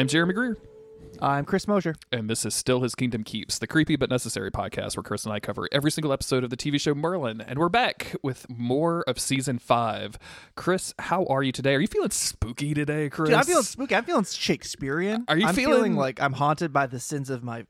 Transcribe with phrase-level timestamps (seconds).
[0.00, 0.56] I'm Jeremy Greer,
[1.20, 1.94] I'm Chris Mosier.
[2.10, 5.34] and this is Still His Kingdom Keeps, the creepy but necessary podcast where Chris and
[5.34, 7.42] I cover every single episode of the TV show Merlin.
[7.42, 10.18] And we're back with more of season five.
[10.56, 11.74] Chris, how are you today?
[11.74, 13.28] Are you feeling spooky today, Chris?
[13.28, 13.94] Dude, I'm feeling spooky.
[13.94, 15.26] I'm feeling Shakespearean.
[15.28, 17.66] Are you I'm feeling- like I'm haunted by the sins of my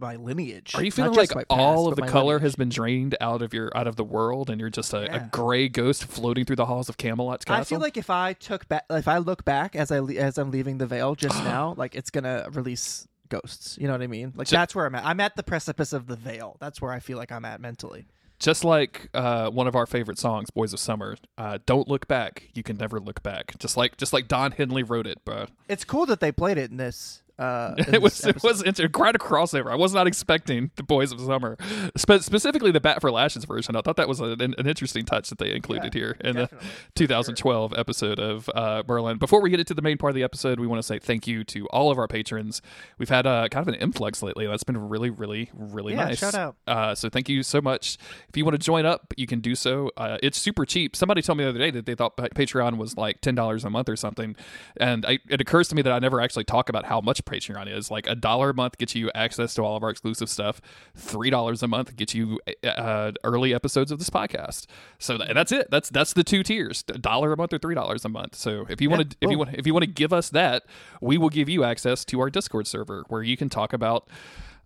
[0.00, 0.74] my lineage?
[0.74, 2.42] Are you feeling like past, all of the color lineage.
[2.42, 5.28] has been drained out of your out of the world, and you're just a, a
[5.30, 7.60] gray ghost floating through the halls of Camelot's castle?
[7.60, 10.50] I feel like if I took back, if I look back as I as I'm
[10.50, 13.78] leaving the veil just now, like it's gonna release ghosts.
[13.80, 14.32] You know what I mean?
[14.36, 15.04] Like that's where I'm at.
[15.04, 16.56] I'm at the precipice of the veil.
[16.60, 18.06] That's where I feel like I'm at mentally.
[18.38, 22.48] just like uh, one of our favorite songs, "Boys of Summer." Uh, Don't look back;
[22.54, 23.58] you can never look back.
[23.58, 25.46] Just like just like Don Henley wrote it, bro.
[25.68, 27.22] It's cool that they played it in this.
[27.40, 28.62] Uh, it was it was
[28.92, 29.70] quite a crossover.
[29.72, 31.56] I was not expecting the Boys of Summer,
[31.96, 33.76] Spe- specifically the Bat for Lashes version.
[33.76, 36.68] I thought that was an, an interesting touch that they included Yeah, here in definitely.
[36.68, 39.16] the 2012 episode of uh, Merlin.
[39.18, 41.26] Before we get into the main part of the episode, we want to say thank
[41.26, 42.60] you to all of our patrons.
[42.98, 44.46] We've had uh, kind of an influx lately.
[44.46, 46.18] That's been really, really, really Yeah, nice.
[46.18, 46.56] shout out.
[46.66, 47.96] Uh, so thank you so much.
[48.28, 49.90] If you want to join up, you can do so.
[49.96, 50.94] Uh, it's super cheap.
[50.94, 53.70] Somebody told me the other day that they thought Patreon was like ten dollars a
[53.70, 54.36] month or something,
[54.76, 57.72] and I, it occurs to me that I never actually talk about how much Patreon
[57.74, 57.90] is.
[57.90, 60.60] Like a dollar a month gets you access to all of our exclusive stuff.
[60.96, 64.66] Three dollars a month gets you uh, early episodes of this podcast.
[64.98, 65.68] So th- that's it.
[65.70, 68.34] That's that's the two tiers: a dollar a month or three dollars a month.
[68.34, 70.64] So if you want to, if you want, if you want to give us that,
[71.00, 74.08] we will give you access to our Discord server where you can talk about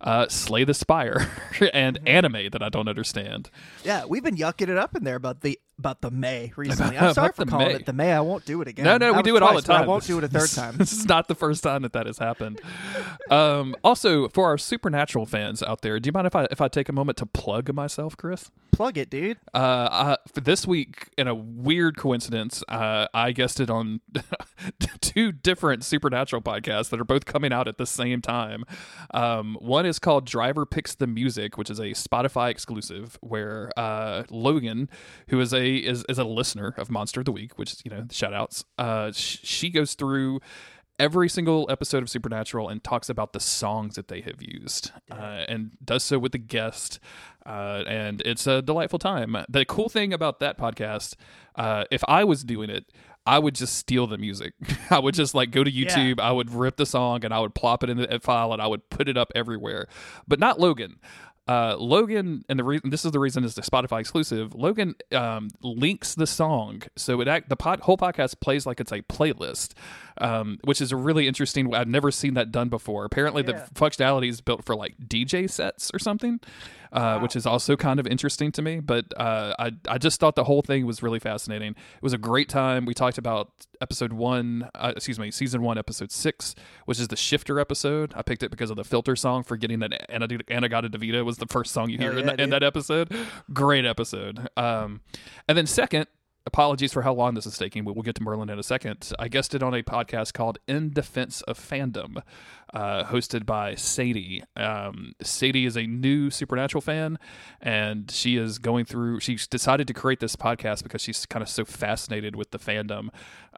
[0.01, 1.31] uh, Slay the Spire
[1.73, 2.07] and Mm-hmm.
[2.07, 3.49] anime that I don't understand.
[3.83, 6.97] Yeah, we've been yucking it up in there about the about the May recently.
[6.99, 7.73] I'm sorry for calling May.
[7.75, 8.13] it the May.
[8.13, 8.85] I won't do it again.
[8.85, 9.83] No, no, we do was it all the time.
[9.83, 10.77] I won't do it a third time.
[10.77, 12.61] this is not the first time that that has happened.
[13.29, 16.67] Um, also, for our supernatural fans out there, do you mind if I if I
[16.67, 18.51] take a moment to plug myself, Chris?
[18.71, 19.37] Plug it, dude.
[19.53, 24.01] Uh, uh, for this week, in a weird coincidence, uh, I guested on
[25.01, 28.65] two different supernatural podcasts that are both coming out at the same time.
[29.13, 34.23] Um, one is called Driver Picks the Music, which is a Spotify exclusive, where uh,
[34.29, 34.89] Logan,
[35.29, 37.91] who is a is, is a listener of Monster of the Week, which is you
[37.91, 40.39] know shout outs, uh, sh- she goes through
[40.97, 45.43] every single episode of Supernatural and talks about the songs that they have used, uh,
[45.47, 46.99] and does so with the guest.
[47.45, 49.37] Uh, and it's a delightful time.
[49.49, 51.15] The cool thing about that podcast,
[51.55, 52.85] uh, if I was doing it,
[53.27, 54.53] I would just steal the music.
[54.89, 57.55] I would just like go to YouTube, I would rip the song, and I would
[57.55, 59.87] plop it in the file, and I would put it up everywhere.
[60.27, 60.97] But not Logan.
[61.47, 64.55] Uh, Logan, and the reason this is the reason it's the Spotify exclusive.
[64.55, 68.91] Logan um, links the song, so it act the pod, whole podcast plays like it's
[68.91, 69.73] a playlist,
[70.19, 71.73] um, which is a really interesting.
[71.73, 73.05] I've never seen that done before.
[73.05, 73.65] Apparently, Yeah.
[73.67, 76.39] the functionality is built for like DJ sets or something,
[76.91, 78.79] uh, which is also kind of interesting to me.
[78.79, 81.71] But uh, I I just thought the whole thing was really fascinating.
[81.71, 82.85] It was a great time.
[82.85, 83.51] We talked about
[83.81, 88.13] episode one, uh, excuse me, season one, episode six, which is the shifter episode.
[88.15, 91.45] I picked it because of the filter song, forgetting that Anna Anagata Devita was the
[91.47, 93.13] first song you hear Hell in, yeah, that, in that episode.
[93.53, 94.47] Great episode.
[94.55, 95.01] Um,
[95.49, 96.07] and then second,
[96.45, 97.85] apologies for how long this is taking.
[97.85, 99.11] We'll get to Merlin in a second.
[99.17, 102.21] I guested on a podcast called In Defense of Fandom,
[102.73, 104.43] uh, hosted by Sadie.
[104.55, 107.17] Um, Sadie is a new Supernatural fan,
[107.61, 109.19] and she is going through.
[109.21, 113.09] She's decided to create this podcast because she's kind of so fascinated with the fandom,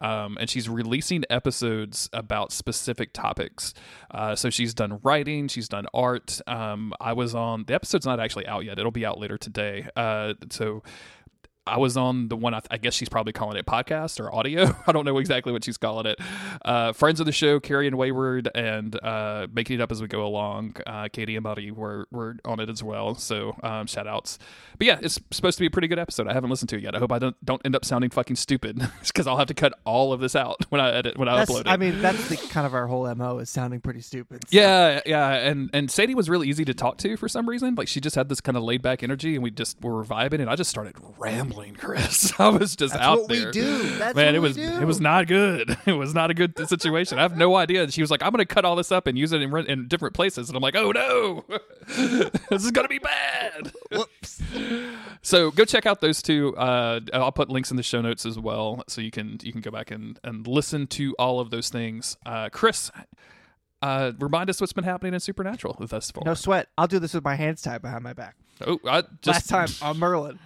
[0.02, 3.74] um, and she's releasing episodes about specific topics.
[4.12, 6.40] Uh, so she's done writing, she's done art.
[6.48, 9.90] Um, I was on the episode's not actually out yet; it'll be out later today.
[9.96, 10.84] Uh, so.
[11.68, 12.54] I was on the one.
[12.54, 14.76] I, I guess she's probably calling it podcast or audio.
[14.88, 16.20] I don't know exactly what she's calling it.
[16.64, 20.08] Uh, friends of the show, Carrie and Wayward, and uh, making it up as we
[20.08, 20.76] go along.
[20.86, 23.16] Uh, Katie and Buddy were were on it as well.
[23.16, 24.40] So um, shout outs.
[24.78, 26.28] But yeah, it's supposed to be a pretty good episode.
[26.28, 26.96] I haven't listened to it yet.
[26.96, 29.74] I hope I don't don't end up sounding fucking stupid because I'll have to cut
[29.86, 31.68] all of this out when I edit when I That's, upload it.
[31.68, 34.44] I mean, that's the kind of our whole mo is sounding pretty stupid.
[34.48, 37.76] so- Yeah, yeah, and and Sadie was really easy to talk to for some reason.
[37.76, 40.40] Like she just had this kind of laid back energy, and we just were vibing,
[40.42, 42.32] and I just started rambling, Chris.
[42.40, 43.46] I was just That's out what there.
[43.48, 43.84] we do.
[43.98, 44.62] That's Man, what it we was do.
[44.82, 45.78] it was not good.
[45.88, 47.18] It was not a good situation.
[47.18, 47.90] I have no idea.
[47.92, 49.88] She was like, "I'm going to cut all this up and use it in, in
[49.88, 51.46] different places," and I'm like, "Oh no,
[52.50, 54.42] this is going to be bad." Whoops.
[55.22, 56.56] So go check out those two.
[56.58, 59.62] Uh, I'll put links in the show notes as well, so you can you can
[59.62, 62.18] go back and, and listen to all of those things.
[62.26, 62.92] Uh, Chris,
[63.82, 66.24] uh, remind us what's been happening in Supernatural thus far.
[66.26, 66.68] No sweat.
[66.78, 68.36] I'll do this with my hands tied behind my back.
[68.66, 70.40] oh, I just Last time on Merlin.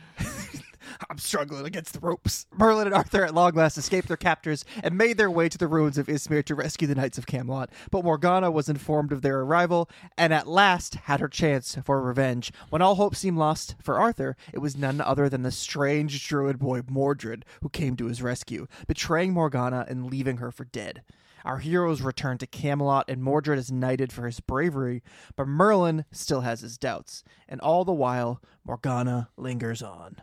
[1.09, 2.45] I'm struggling against the ropes.
[2.57, 5.67] Merlin and Arthur at long last escaped their captors and made their way to the
[5.67, 7.69] ruins of Ismere to rescue the Knights of Camelot.
[7.89, 12.51] But Morgana was informed of their arrival and at last had her chance for revenge.
[12.69, 16.59] When all hope seemed lost for Arthur, it was none other than the strange druid
[16.59, 21.03] boy Mordred who came to his rescue, betraying Morgana and leaving her for dead.
[21.43, 25.01] Our heroes return to Camelot, and Mordred is knighted for his bravery,
[25.35, 27.23] but Merlin still has his doubts.
[27.49, 30.17] And all the while, Morgana lingers on.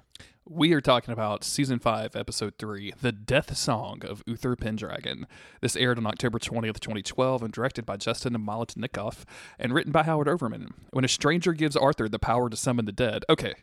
[0.50, 5.26] We are talking about season five, episode three, "The Death Song of Uther Pendragon."
[5.60, 9.24] This aired on October twentieth, twenty twelve, and directed by Justin Molotnikov,
[9.58, 10.72] and written by Howard Overman.
[10.90, 13.26] When a stranger gives Arthur the power to summon the dead.
[13.28, 13.56] Okay,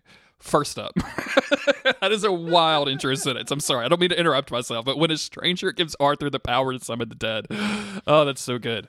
[0.45, 0.93] First up,
[2.01, 3.49] that is a wild intro sentence.
[3.49, 6.39] I'm sorry, I don't mean to interrupt myself, but when a stranger gives Arthur the
[6.39, 7.47] power to summon the dead,
[8.05, 8.87] oh, that's so good.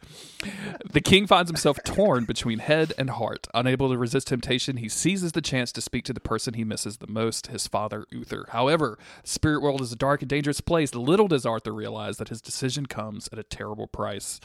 [0.85, 3.49] The king finds himself torn between head and heart.
[3.55, 6.99] Unable to resist temptation, he seizes the chance to speak to the person he misses
[6.99, 8.45] the most, his father, Uther.
[8.51, 10.95] However, spirit world is a dark and dangerous place.
[10.95, 14.41] Little does Arthur realize that his decision comes at a terrible price.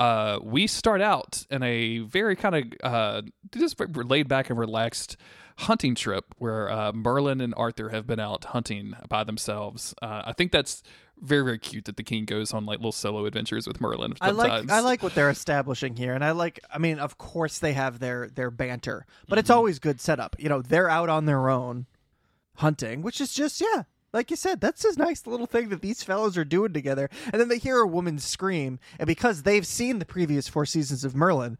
[0.00, 3.22] Uh, we start out in a very kind of uh,
[3.54, 5.16] just laid back and relaxed
[5.58, 9.94] hunting trip where uh, Merlin and Arthur have been out hunting by themselves.
[10.00, 10.82] Uh, I think that's
[11.20, 14.14] very very cute that the king goes on like little solo adventures with Merlin.
[14.22, 14.70] I like.
[14.70, 16.60] I like what they're establishing here, and I like.
[16.74, 19.40] I mean, of course they have their their banter, but Mm-hmm.
[19.40, 20.34] it's always good setup.
[20.38, 21.84] You know, they're out on their own
[22.56, 23.82] hunting, which is just yeah.
[24.12, 27.08] Like you said, that's just nice little thing that these fellows are doing together.
[27.32, 31.04] And then they hear a woman scream, and because they've seen the previous four seasons
[31.04, 31.58] of Merlin,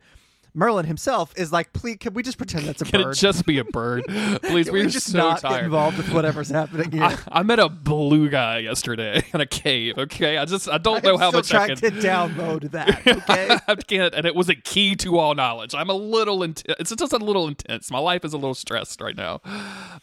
[0.54, 3.12] Merlin himself is like, "Please, can we just pretend that's a Can bird?
[3.12, 4.04] it just be a bird?
[4.42, 5.64] Please, we're we just so not tired.
[5.66, 9.98] involved with whatever's happening here?" I, I met a blue guy yesterday in a cave.
[9.98, 11.76] Okay, I just I don't I'm know how much I can.
[11.76, 13.00] to download that.
[13.20, 13.58] Okay.
[13.68, 15.74] I can't, and it was a key to all knowledge.
[15.74, 16.76] I'm a little intense.
[16.80, 17.90] It's just a little intense.
[17.90, 19.40] My life is a little stressed right now.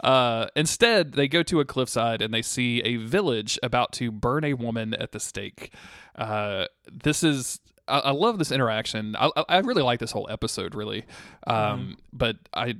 [0.02, 4.44] Uh, instead, they go to a cliffside and they see a village about to burn
[4.44, 5.74] a woman at the stake.
[6.16, 7.60] Uh, this is.
[7.88, 9.16] I, I love this interaction.
[9.18, 11.06] I, I- really like this whole episode, really.
[11.46, 12.75] Um, But I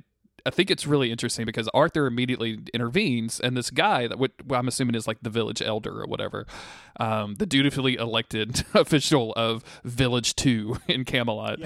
[0.48, 4.66] I think it's really interesting because Arthur immediately intervenes, and this guy that what I'm
[4.66, 6.46] assuming is like the village elder or whatever,
[6.98, 11.58] um, the dutifully elected official of Village Two in Camelot,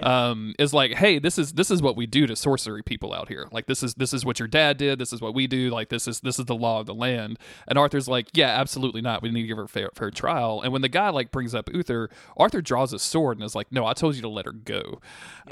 [0.00, 3.28] Um, is like, hey, this is this is what we do to sorcery people out
[3.28, 3.46] here.
[3.52, 4.98] Like this is this is what your dad did.
[4.98, 5.70] This is what we do.
[5.70, 7.38] Like this is this is the law of the land.
[7.68, 9.22] And Arthur's like, yeah, absolutely not.
[9.22, 10.60] We need to give her a fair, fair trial.
[10.60, 13.70] And when the guy like brings up Uther, Arthur draws a sword and is like,
[13.70, 15.00] no, I told you to let her go.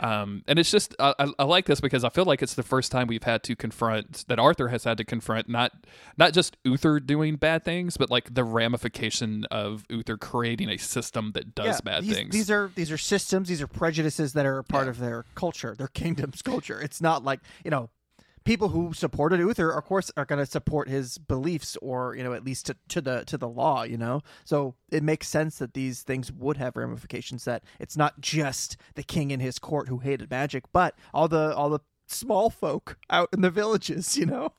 [0.00, 2.62] Um, and it's just I, I, I like this because I feel like it's the
[2.72, 5.72] first time we've had to confront that Arthur has had to confront not
[6.16, 11.32] not just Uther doing bad things, but like the ramification of Uther creating a system
[11.32, 12.32] that does bad these, things.
[12.32, 13.50] These are these are systems.
[13.50, 16.80] These are prejudices that are part of their culture, their kingdom's culture.
[16.80, 17.90] It's not like you know,
[18.44, 22.32] people who supported Uther, of course, are going to support his beliefs, or you know,
[22.32, 23.82] at least to, to the to the law.
[23.82, 27.44] You know, so it makes sense that these things would have ramifications.
[27.44, 31.54] That it's not just the king and his court who hated magic, but all the
[31.54, 31.80] all the
[32.12, 34.16] small folk out in the villages.
[34.16, 34.52] You know.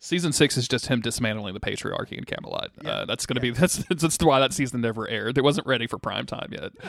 [0.00, 2.70] Season six is just him dismantling the patriarchy in Camelot.
[2.84, 5.36] Uh, that's going to be that's that's why that season never aired.
[5.36, 6.72] It wasn't ready for prime time yet.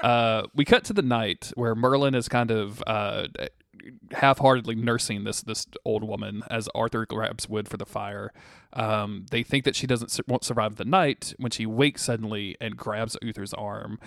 [0.00, 3.26] Uh, we cut to the night where Merlin is kind of uh,
[4.12, 8.32] half-heartedly nursing this this old woman as Arthur grabs wood for the fire.
[8.74, 12.56] Um, they think that she doesn't su- won't survive the night when she wakes suddenly
[12.60, 13.98] and grabs Uther's arm.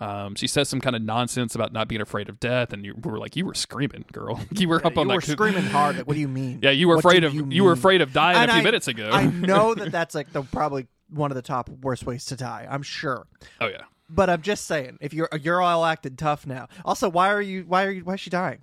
[0.00, 2.94] Um, she says some kind of nonsense about not being afraid of death, and you
[3.02, 4.40] were like, "You were screaming, girl.
[4.52, 5.96] you were up you on were that." screaming hard.
[5.98, 6.60] Like, what do you mean?
[6.62, 8.60] Yeah, you were What afraid of you you, were afraid of dying And a few
[8.60, 9.10] I- minutes ago.
[9.12, 12.66] I know that that's like the probably one of the top worst ways to die.
[12.68, 13.26] I'm sure.
[13.60, 13.82] oh yeah.
[14.10, 16.68] But I'm just saying, if you're you're all acting tough now.
[16.84, 18.58] Also, why are you why are you why is she dying?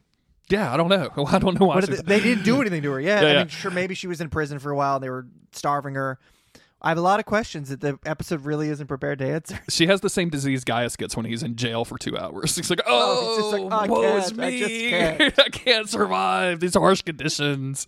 [0.52, 1.10] Yeah, I don't know.
[1.28, 1.82] I don't know why.
[1.82, 3.00] They, they didn't do anything to her.
[3.02, 3.38] Yeah, Yeah, I yeah.
[3.40, 4.96] mean, sure, maybe she was in prison for a while.
[4.96, 6.20] and They were starving her.
[6.84, 9.60] I have a lot of questions that the episode really isn't prepared to answer.
[9.70, 12.56] she has the same disease Gaius gets when he's in jail for two hours.
[12.56, 14.90] He's like, Oh, oh, it's just like, woe is can't, I me.
[14.90, 17.86] can't." I can't survive these harsh conditions.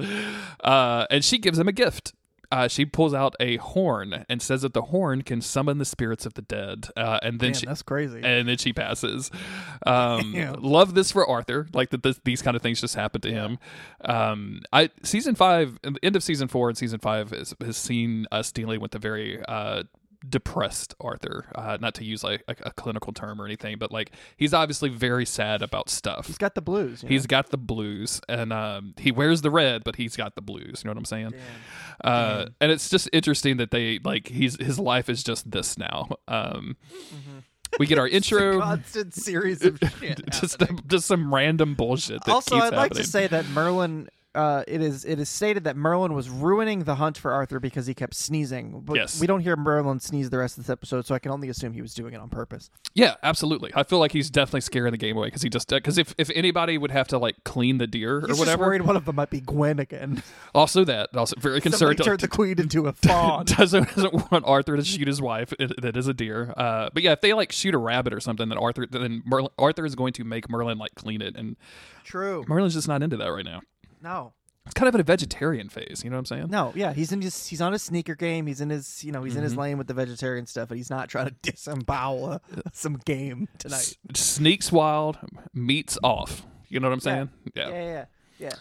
[0.64, 2.14] Uh, and she gives him a gift.
[2.54, 6.24] Uh, she pulls out a horn and says that the horn can summon the spirits
[6.28, 6.88] of the dead.
[6.96, 8.22] Uh, and then Damn, she that's crazy.
[8.24, 9.32] and then she passes.
[9.88, 12.04] Um, love this for Arthur, like that.
[12.04, 13.58] This, these kind of things just happen to him.
[14.06, 18.28] Um, I season five, the end of season four and season five has, has seen
[18.32, 19.82] us dealing with a very uh,
[20.28, 21.46] depressed Arthur.
[21.56, 24.90] Uh, not to use like a, a clinical term or anything, but like he's obviously
[24.90, 26.28] very sad about stuff.
[26.28, 27.04] He's got the blues.
[27.04, 27.14] you know?
[27.14, 30.82] He's got the blues, and um, he wears the red, but he's got the blues.
[30.84, 31.34] You know what I'm saying?
[32.04, 36.10] Uh, and it's just interesting that they like he's his life is just this now.
[36.28, 36.78] Um,
[37.80, 40.22] We get our intro, constant series of shit.
[40.32, 40.84] just happening.
[40.88, 42.24] just some random bullshit.
[42.26, 45.76] That also, I'd like to say that Merlin uh, it is it is stated that
[45.78, 48.82] Merlin was ruining the hunt for Arthur because he kept sneezing.
[48.84, 49.20] But Yes.
[49.22, 51.74] we don't hear Merlin sneeze the rest of this episode, so I can only assume
[51.74, 52.70] he was doing it on purpose.
[52.96, 53.72] Yeah, absolutely.
[53.76, 56.30] I feel like he's definitely scaring the game away because he just because if, if
[56.36, 59.06] anybody would have to like clean the deer or He's just whatever, worried one of
[59.06, 60.24] them might be Gwen again.
[60.56, 62.02] also that also very concerned.
[62.04, 63.46] turned the queen into a fawn.
[63.46, 65.54] doesn't doesn't want Arthur to shoot his wife.
[65.60, 66.54] It, that is a deer.
[66.58, 69.52] Uh, but yeah, if they like shoot a rabbit or something, then Arthur then Merlin,
[69.60, 71.56] Arthur is going to make Merlin like clean it, and
[72.04, 72.44] True.
[72.48, 73.62] Merlin's just not into that right now.
[74.04, 74.34] No.
[74.66, 76.02] It's kind of in a vegetarian phase.
[76.04, 76.48] You know what I'm saying?
[76.50, 78.48] No, yeah, he's in his he's on his sneaker game.
[78.48, 79.44] He's in his you know he's in Mm-hmm.
[79.44, 82.40] his lane with the vegetarian stuff, and he's not trying to disembowel uh,
[82.72, 83.98] some game tonight.
[84.14, 85.18] S- sneaks wild,
[85.54, 86.46] meets off.
[86.70, 87.30] You know what I'm saying?
[87.56, 88.06] Yeah, yeah,
[88.40, 88.54] yeah.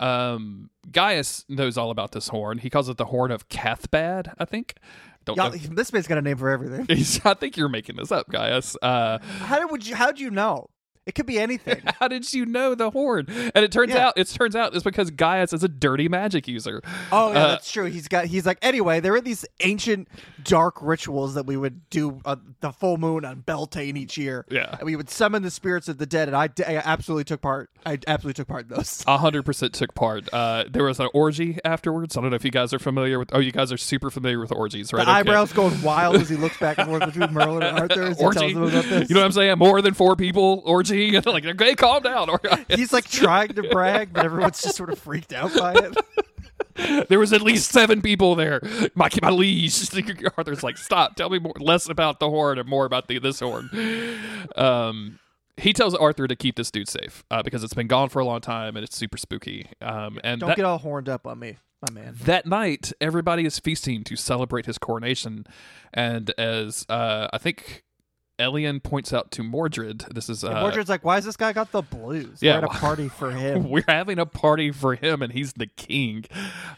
[0.00, 2.56] Um, Gaius knows all about this horn.
[2.58, 4.32] He calls it the horn of Cathbhadh.
[4.38, 4.76] I think.
[5.26, 5.56] Don't Y'all, know.
[5.58, 6.86] this man's got a name for everything.
[7.26, 8.74] I think you're making this up, Gaius.
[8.80, 9.94] Uh, How did would you?
[9.94, 10.70] How'd you know?
[11.06, 11.82] It could be anything.
[11.98, 13.26] how did you know the horn?
[13.28, 14.08] And it turns Yeah.
[14.08, 16.82] out it turns out it's because Gaius is a dirty magic user.
[17.10, 17.86] Oh yeah, Uh, that's true.
[17.86, 18.26] He's got.
[18.26, 18.58] He's like.
[18.62, 20.08] Anyway, there were these ancient
[20.44, 24.44] dark rituals that we would do uh, the full moon on Beltane each year.
[24.50, 24.76] Yeah.
[24.78, 27.40] and we would summon the spirits of the dead, and I, d- I absolutely took
[27.40, 27.70] part.
[27.86, 29.02] I absolutely took part in those.
[29.06, 30.28] A hundred percent took part.
[30.32, 32.16] Uh, there was an orgy afterwards.
[32.16, 33.30] I don't know if you guys are familiar with.
[33.32, 35.04] Oh, you guys are super familiar with orgies, right?
[35.06, 35.20] The Okay.
[35.20, 38.24] eyebrows going wild as he looks back and forth between Merlin and Arthur as he
[38.24, 38.38] orgy.
[38.40, 39.08] tells them about this.
[39.08, 39.58] You know what I'm saying?
[39.58, 40.89] More than four people orgy.
[41.26, 42.28] like, okay, calm down.
[42.68, 47.08] He's like trying to brag, but everyone's just sort of freaked out by it.
[47.08, 48.60] there was at least seven people there.
[48.94, 49.88] My my liege.
[50.36, 51.16] Arthur's like, stop.
[51.16, 53.70] Tell me more, less about the horn and more about the this horn.
[54.56, 55.18] Um,
[55.56, 58.24] he tells Arthur to keep this dude safe uh, because it's been gone for a
[58.24, 59.66] long time and it's super spooky.
[59.80, 62.16] Um, and Don't that, get all horned up on me, my man.
[62.24, 65.46] that night, everybody is feasting to celebrate his coronation.
[65.92, 67.84] And as uh, I think
[68.40, 71.70] Elyan points out to Mordred, this is uh, Mordred's like, "Why has this guy got
[71.72, 72.38] the blues?
[72.40, 75.52] Yeah, We're at a party for him." we're having a party for him, and he's
[75.52, 76.24] the king.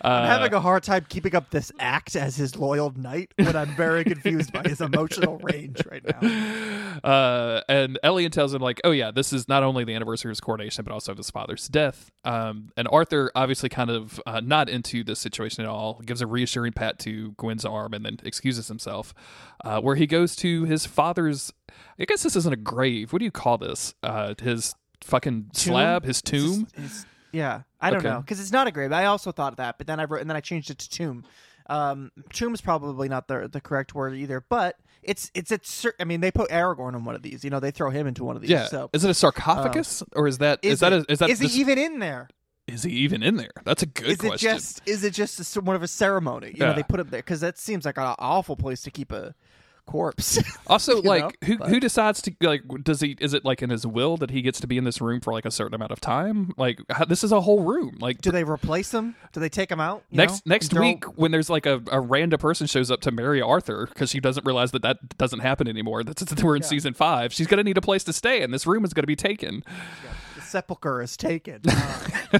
[0.04, 3.57] Uh, I'm having a hard time keeping up this act as his loyal knight when
[3.57, 6.99] I'm very confused by his emotional range right now.
[7.04, 10.33] uh, and Elyan tells him like, "Oh yeah, this is not only the anniversary of
[10.33, 14.40] his coronation, but also of his father's death." Um, and Arthur, obviously, kind of uh,
[14.40, 18.19] not into this situation at all, gives a reassuring pat to Gwen's arm, and then
[18.25, 19.14] excuses himself,
[19.64, 21.51] uh, where he goes to his father's.
[21.99, 23.12] I guess this isn't a grave.
[23.12, 23.95] What do you call this?
[24.02, 26.67] Uh, his fucking slab, his It's tomb.
[26.75, 28.09] it's- yeah, I don't Okay.
[28.11, 28.93] know because it's not a grave.
[28.93, 31.25] I also thought that, but then I wrote and then I changed it to tomb.
[31.71, 35.71] Um, tomb is probably not the the correct word either, but it's it's it's.
[35.73, 37.43] cer- I mean, they put Aragorn in one of these.
[37.45, 38.50] You know, they throw him into one of these.
[38.50, 38.67] yeah.
[38.67, 41.38] So is it a sarcophagus, or is that is, that it, a, is that is
[41.41, 42.29] he even in there?
[42.69, 43.50] is he even in there?
[43.64, 44.50] That's a good is question.
[44.50, 46.49] it just is it just a, sort of a ceremony?
[46.49, 46.73] You know, Yeah.
[46.75, 49.35] they put him there because that seems like an awful place to keep a
[49.92, 50.38] corpse.
[50.68, 53.68] Also, like know, who but- who decides to like does he is it like in
[53.70, 55.90] his will that he gets to be in this room for like a certain amount
[55.92, 56.52] of time?
[56.56, 57.99] Like how, this is a whole room.
[58.00, 59.14] Like Do they replace him?
[59.32, 60.02] Do they take him out?
[60.11, 63.00] you next know, next throw- week when there's like a, a random person shows up
[63.02, 66.02] to marry Arthur because she doesn't realize that that doesn't happen anymore.
[66.04, 67.32] That's we're in season five.
[67.34, 69.62] She's gonna need a place to stay, and this room is gonna be taken.
[70.31, 71.61] the sepulcher is taken.
[71.68, 72.09] Uh,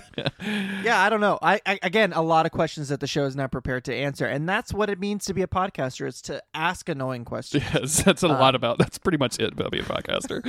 [0.85, 1.38] yeah, I don't know.
[1.42, 4.26] I, I again, a lot of questions that the show is not prepared to answer,
[4.26, 7.64] and that's what it means to be a podcaster: is to ask annoying questions.
[7.75, 8.78] Yes, that's a Uh, lot about.
[8.78, 10.40] That's pretty much it about being a podcaster.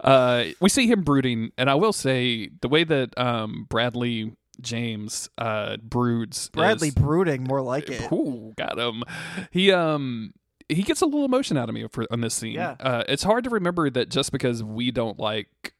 [0.00, 5.28] uh, we see him brooding, and I will say the way that um, Bradley James
[5.38, 6.50] uh, broods.
[6.50, 8.10] Bradley is, brooding, more like it.
[8.12, 9.02] Ooh, got him.
[9.50, 10.32] He um
[10.68, 12.52] he gets a little emotion out of me for on this scene.
[12.54, 12.76] Yeah.
[12.78, 15.74] Uh, it's hard to remember that just because we don't like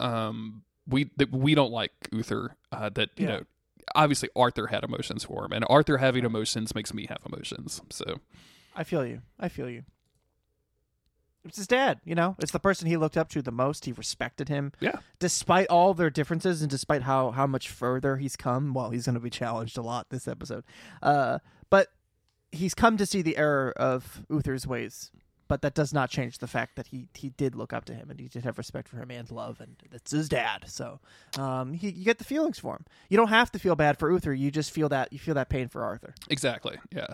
[0.00, 3.32] um we that we don't like Uther uh, that you Yeah.
[3.38, 3.42] know
[3.94, 7.82] obviously Arthur had emotions for him and Arthur having emotions makes me have emotions.
[7.90, 8.20] So
[8.74, 9.20] I feel you.
[9.38, 9.84] I feel you.
[11.44, 12.36] It's his dad, you know.
[12.38, 13.84] It's the person he looked up to the most.
[13.84, 14.72] He respected him.
[14.80, 15.00] Yeah.
[15.18, 19.14] Despite all their differences and despite how how much further he's come, well, he's going
[19.16, 20.64] to be challenged a lot this episode.
[21.02, 21.88] Uh, but
[22.50, 25.10] he's come to see the error of Uther's ways.
[25.46, 28.10] But that does not change the fact that he he did look up to him
[28.10, 30.64] and he did have respect for him and love, and it's his dad.
[30.68, 31.00] So,
[31.38, 32.84] um, he, you get the feelings for him.
[33.10, 34.32] You don't have to feel bad for Uther.
[34.32, 36.14] You just feel that you feel that pain for Arthur.
[36.30, 37.08] exactly, yeah.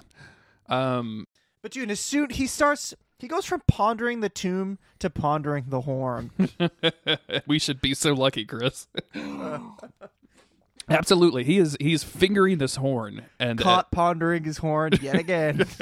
[0.69, 1.27] Um,
[1.63, 5.81] But dude, as soon he starts, he goes from pondering the tomb to pondering the
[5.81, 6.31] horn.
[7.47, 8.87] we should be so lucky, Chris.
[10.89, 11.77] Absolutely, he is.
[11.81, 15.67] He's fingering this horn and uh, Caught pondering his horn yet again.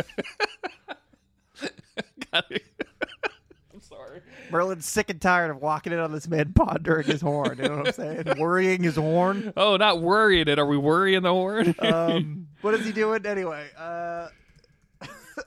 [2.33, 4.21] I'm sorry.
[4.51, 7.59] Merlin's sick and tired of walking in on this man pondering his horn.
[7.59, 8.25] You know what I'm saying?
[8.39, 9.53] Worrying his horn.
[9.57, 10.59] Oh, not worrying it.
[10.59, 11.75] Are we worrying the horn?
[11.79, 13.69] Um, what is he doing anyway?
[13.77, 14.29] Uh,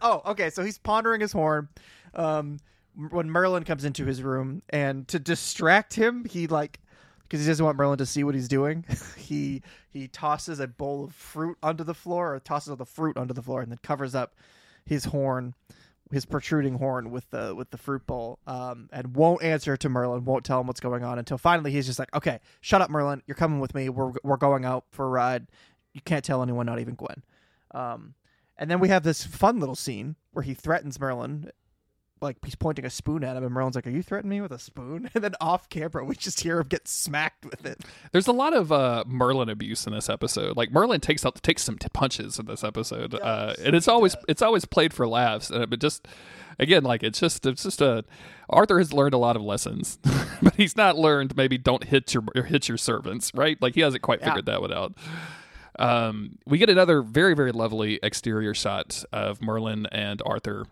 [0.01, 0.49] oh, okay.
[0.49, 1.69] So he's pondering his horn.
[2.13, 2.59] Um,
[3.09, 6.79] when Merlin comes into his room, and to distract him, he like
[7.23, 8.85] because he doesn't want Merlin to see what he's doing.
[9.17, 13.17] he he tosses a bowl of fruit onto the floor, or tosses all the fruit
[13.17, 14.35] onto the floor, and then covers up
[14.85, 15.53] his horn,
[16.11, 20.25] his protruding horn with the with the fruit bowl, um, and won't answer to Merlin.
[20.25, 23.23] Won't tell him what's going on until finally he's just like, "Okay, shut up, Merlin.
[23.27, 23.89] You're coming with me.
[23.89, 25.47] We're we're going out for a ride.
[25.93, 27.23] You can't tell anyone, not even Gwen."
[27.73, 28.15] Um,
[28.57, 31.51] and then we have this fun little scene where he threatens Merlin
[32.21, 34.51] like he's pointing a spoon at him, and Merlin's like, "Are you threatening me with
[34.51, 37.81] a spoon?" And then off camera, we just hear him get smacked with it.
[38.11, 40.55] There's a lot of uh, Merlin abuse in this episode.
[40.57, 44.15] Like Merlin takes out takes some t- punches in this episode, uh, and it's always
[44.27, 45.51] it's always played for laughs.
[45.51, 46.07] Uh, but just
[46.59, 48.03] again, like it's just it's just a
[48.49, 49.97] Arthur has learned a lot of lessons,
[50.41, 53.61] but he's not learned maybe don't hit your hit your servants, right?
[53.61, 54.27] Like he hasn't quite Yeah.
[54.27, 54.93] figured that one out.
[55.79, 60.65] Um, we get another very very lovely exterior shot of Merlin and Arthur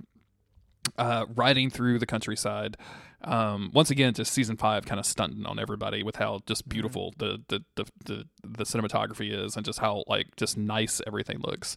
[0.97, 2.78] uh, riding through the countryside.
[3.21, 7.13] Um, once again, just season five kind of stunting on everybody with how just beautiful
[7.17, 11.75] the, the the, the the cinematography is and just how like just nice everything looks.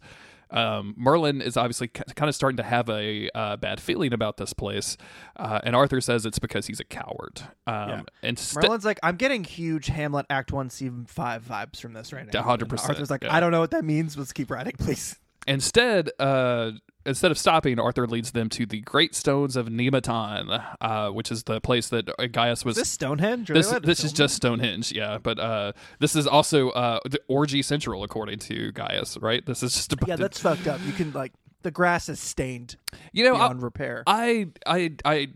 [0.53, 4.37] Um, Merlin is obviously k- kind of starting to have a uh, bad feeling about
[4.37, 4.99] this place,
[5.37, 7.41] uh, and Arthur says it's because he's a coward.
[7.67, 8.03] Um, Yeah.
[8.23, 12.13] and st- Merlin's like, "I'm getting huge Hamlet Act One, Season Five vibes from this
[12.13, 13.35] right now." 100%, And Arthur's like, yeah.
[13.35, 14.17] "I don't know what that means.
[14.19, 16.73] Let's keep riding, please." Instead, uh,
[17.05, 21.45] instead of stopping, Arthur leads them to the Great Stones of Nemeton, uh, which is
[21.45, 23.49] the place that Gaius was Is this Stonehenge?
[23.49, 25.19] This they allowed is just Stonehenge, yeah.
[25.19, 29.45] But uh, this is also uh, the orgy central, according to Gaius, right?
[29.45, 30.09] This is just a it?
[30.09, 30.81] Yeah, that's fucked up.
[30.87, 32.77] You can like the grass is stained
[33.13, 34.03] you know beyond repair.
[34.07, 35.29] I I I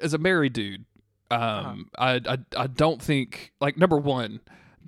[0.00, 0.84] as a married dude,
[1.30, 4.40] um, I, I I don't think like number one.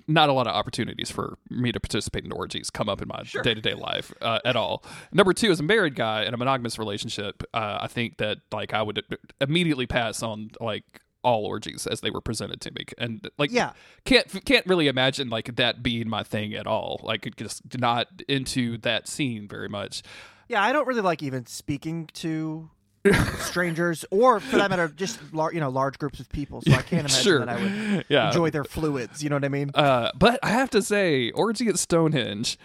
[0.07, 3.23] Not a lot of opportunities for me to participate in orgies come up in my
[3.43, 4.83] day to day life uh, at all.
[5.11, 8.73] Number two, as a married guy in a monogamous relationship, uh, I think that like
[8.73, 9.01] I would
[9.41, 10.83] immediately pass on like
[11.23, 13.73] all orgies as they were presented to me, and like Yeah.
[14.03, 17.01] can't can't really imagine like that being my thing at all.
[17.03, 20.03] Like just not into that scene very much.
[20.47, 22.69] Yeah, I don't really like even speaking to
[23.39, 26.61] strangers, or for that matter, just lar- you know large groups of people.
[26.61, 27.39] So I can't imagine Sure.
[27.39, 27.55] that I
[27.95, 28.27] would Yeah.
[28.27, 29.23] enjoy their fluids.
[29.23, 29.71] You know what I mean?
[29.73, 32.57] Uh, but I have to say, orgy at Stonehenge.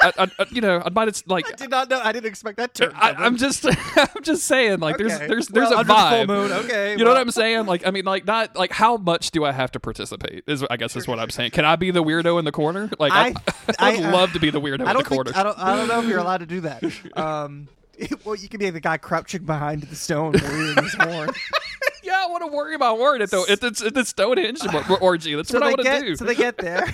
[0.00, 1.46] I, I, you know, I might like.
[1.48, 2.00] I did not know.
[2.02, 2.92] I didn't expect that term.
[2.96, 3.64] I, I'm just,
[3.96, 5.28] I'm just saying, like, there's, Okay.
[5.28, 6.26] there's, there's Well, a the full vibe.
[6.26, 7.66] moon, okay, You know what I'm saying?
[7.66, 10.42] Like, I mean, like, not like how much do I have to participate?
[10.48, 11.52] Is I guess is what I'm saying.
[11.52, 12.90] Can I be the weirdo in the corner?
[12.98, 13.32] Like, I,
[13.78, 15.30] I- would I- love to be the weirdo I in the don't corner.
[15.36, 15.56] I don't.
[15.58, 16.82] I don't know if you're allowed to do that.
[17.16, 17.68] Um,
[18.24, 21.30] well, you can be the guy crouching behind the stone, his horn.
[22.02, 24.60] yeah, I want to worry about at the at the, at the Stonehenge
[25.00, 25.34] orgy.
[25.34, 26.16] That's So what I want to do.
[26.16, 26.86] So they get there.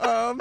[0.00, 0.40] um,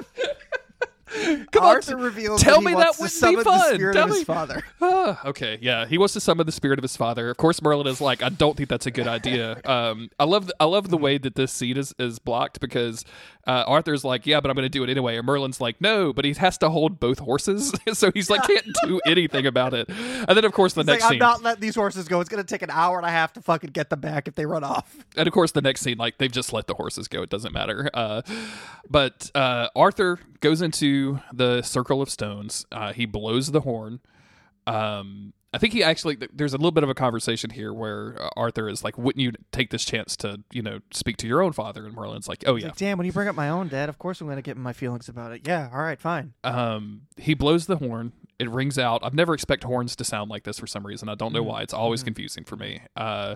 [1.52, 3.58] Come on, Arthur reveals tell that he me wants that would to be fun.
[3.70, 4.24] the spirit Tell of his me.
[4.26, 4.64] father.
[4.82, 7.30] Ah, okay, yeah, he wants to summon the spirit of his father.
[7.30, 9.60] Of course, Merlin is like, I don't think that's a good idea.
[9.66, 13.04] Um, I love, the, I love the way that this scene is, is blocked because
[13.48, 16.14] uh, Arthur's like, yeah, but I'm going to do it anyway, and Merlin's like, no,
[16.14, 19.90] but he has to hold both horses, so he's like, can't do anything about it.
[19.90, 22.20] And then, of course, the He's next like, I'm scene, not letting these horses go.
[22.22, 24.36] It's going to take an hour and a half to fucking get them back if
[24.36, 24.96] they run off.
[25.18, 27.22] and of course, the next scene, like they've just let the horses go.
[27.24, 27.90] It doesn't matter.
[27.94, 28.22] Uh,
[28.90, 30.97] but uh, Arthur goes into
[31.34, 32.66] the circle of stones.
[32.72, 34.00] Uh, he blows the horn.
[34.66, 36.18] Um, I think he actually.
[36.34, 39.32] There's a little bit of a conversation here where uh, Arthur is like, "Wouldn't you
[39.52, 42.56] take this chance to, you know, speak to your own father?" And Merlin's like, "Oh
[42.56, 44.42] yeah." like, damn, when you bring up my own dad, of course I'm going to
[44.42, 45.48] get my feelings about it.
[45.48, 46.34] Yeah, all right, fine.
[46.44, 48.12] Um, he blows the horn.
[48.40, 49.04] It rings out.
[49.04, 51.08] I've never expect horns to sound like this for some reason.
[51.10, 51.62] I don't know why.
[51.62, 52.82] It's always confusing for me.
[52.96, 53.36] Uh,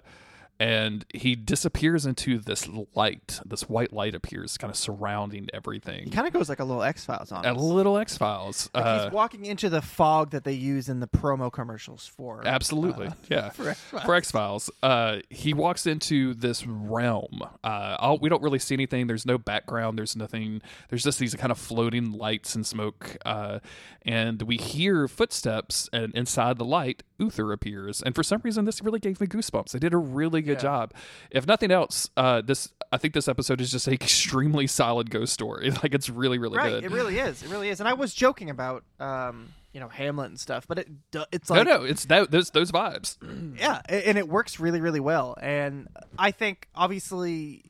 [0.62, 3.40] and he disappears into this light.
[3.44, 6.04] This white light appears, kind of surrounding everything.
[6.04, 8.70] He kind of goes like a little X Files on A little X Files.
[8.76, 12.44] Like Uh, he's walking into the fog that they use in the promo commercials for.
[12.46, 13.50] Absolutely, uh, yeah.
[13.50, 17.42] for X Files, uh, he walks into this realm.
[17.64, 19.08] Uh, all, we don't really see anything.
[19.08, 19.98] There's no background.
[19.98, 20.62] There's nothing.
[20.90, 23.62] There's just these kind of floating lights and smoke, uh,
[24.04, 25.90] and we hear footsteps.
[25.92, 28.04] And inside the light, Uther appears.
[28.04, 29.72] And for some reason, this really gave me goosebumps.
[29.72, 30.60] They did a really good Yeah.
[30.60, 30.94] job.
[31.30, 35.34] If nothing else, uh, this I think this episode is just an extremely solid ghost
[35.34, 35.72] story.
[35.82, 36.84] Like it's really, really right, good.
[36.84, 37.42] it really is.
[37.42, 37.80] It really is.
[37.80, 40.90] And I was joking about, um, you know, Hamlet and stuff, but it
[41.32, 43.18] it's like no, no, it's that those those vibes.
[43.60, 45.36] yeah, and it works really, really well.
[45.42, 45.88] And
[46.20, 47.64] I think obviously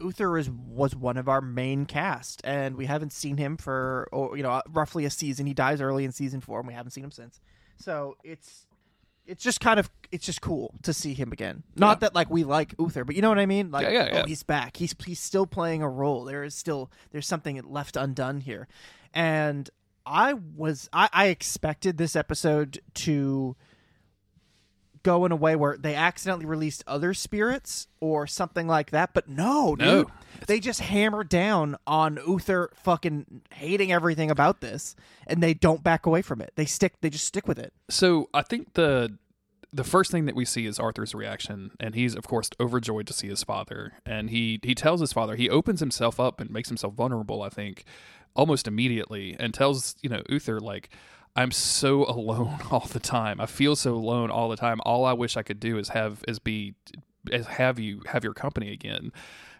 [0.00, 4.34] Uther is was one of our main cast, and we haven't seen him for oh,
[4.34, 5.46] you know roughly a season.
[5.46, 7.40] He dies early in season four, and we haven't seen him since.
[7.76, 8.66] So it's
[9.26, 11.62] it's just kind of it's just cool to see him again.
[11.76, 12.00] Not Yeah.
[12.00, 13.70] that like we like Uther, but you know what I mean.
[13.70, 14.22] Like Yeah, yeah, oh, yeah.
[14.24, 14.76] oh, he's back.
[14.76, 16.24] He's he's still playing a role.
[16.24, 18.66] There is still there's something left undone here,
[19.14, 19.68] and
[20.06, 23.56] I was I, I expected this episode to
[25.02, 29.14] go in a way where they accidentally released other spirits or something like that.
[29.14, 30.04] But no, No.
[30.04, 30.12] dude.
[30.46, 34.94] They just hammer down on Uther fucking hating everything about this
[35.26, 36.52] and they don't back away from it.
[36.56, 37.72] They stick they just stick with it.
[37.88, 39.16] So I think the
[39.72, 43.12] the first thing that we see is Arthur's reaction, and he's of course overjoyed to
[43.12, 43.92] see his father.
[44.04, 47.42] And he he tells his father he opens himself up and makes himself vulnerable.
[47.42, 47.84] I think
[48.34, 50.90] almost immediately, and tells you know Uther like.
[51.36, 53.40] I'm so alone all the time.
[53.40, 54.80] I feel so alone all the time.
[54.84, 56.74] All I wish I could do is have is be
[57.30, 59.12] is have you have your company again.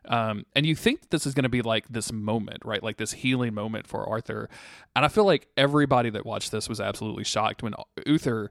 [0.06, 2.82] Um, and you think this is going to be like this moment, right?
[2.82, 4.48] Like this healing moment for Arthur.
[4.96, 7.74] And I feel like everybody that watched this was absolutely shocked when
[8.06, 8.50] Uther,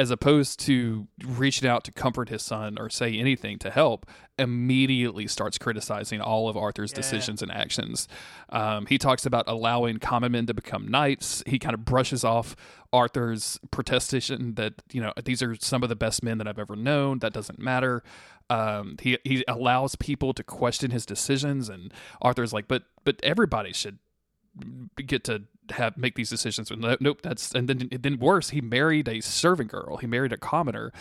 [0.00, 4.06] as opposed to reaching out to comfort his son or say anything to help,
[4.38, 8.08] immediately starts criticizing all of Arthur's decisions and actions.
[8.48, 11.42] Um, he talks about allowing common men to become knights.
[11.44, 12.56] He kind of brushes off
[12.94, 16.76] Arthur's protestation that you know these are some of the best men that I've ever
[16.76, 17.18] known.
[17.18, 18.02] That doesn't matter.
[18.48, 23.74] Um, he he allows people to question his decisions, and Arthur's like, but but everybody
[23.74, 23.98] should
[24.96, 26.70] get to have make these decisions.
[26.70, 28.50] No, nope, that's and then then worse.
[28.50, 29.96] He married a servant girl.
[29.96, 30.92] He married a commoner,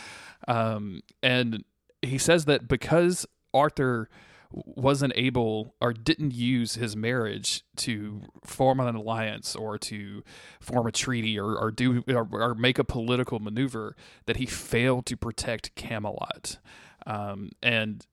[0.47, 1.63] um, and
[2.01, 4.09] he says that because Arthur
[4.51, 10.23] wasn't able or didn't use his marriage to form an alliance or to
[10.59, 15.05] form a treaty or, or do or, or make a political maneuver that he failed
[15.05, 16.57] to protect Camelot.
[17.05, 18.05] Um, and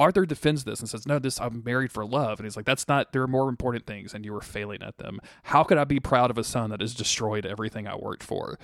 [0.00, 2.88] Arthur defends this and says, "No, this I'm married for love." And he's like, "That's
[2.88, 3.12] not.
[3.12, 5.20] There are more important things, and you were failing at them.
[5.44, 8.58] How could I be proud of a son that has destroyed everything I worked for?"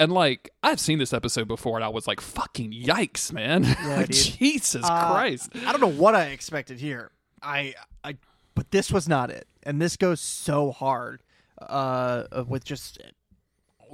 [0.00, 3.62] And like, I've seen this episode before, and I was like, "Fucking yikes, man!
[3.62, 4.04] Yeah.
[4.10, 7.12] Jesus Uh, Christ!" I don't know what I expected here.
[7.42, 7.74] I
[8.04, 8.16] I
[8.54, 9.46] but this was not it.
[9.62, 11.22] And this goes so hard
[11.62, 13.00] uh with just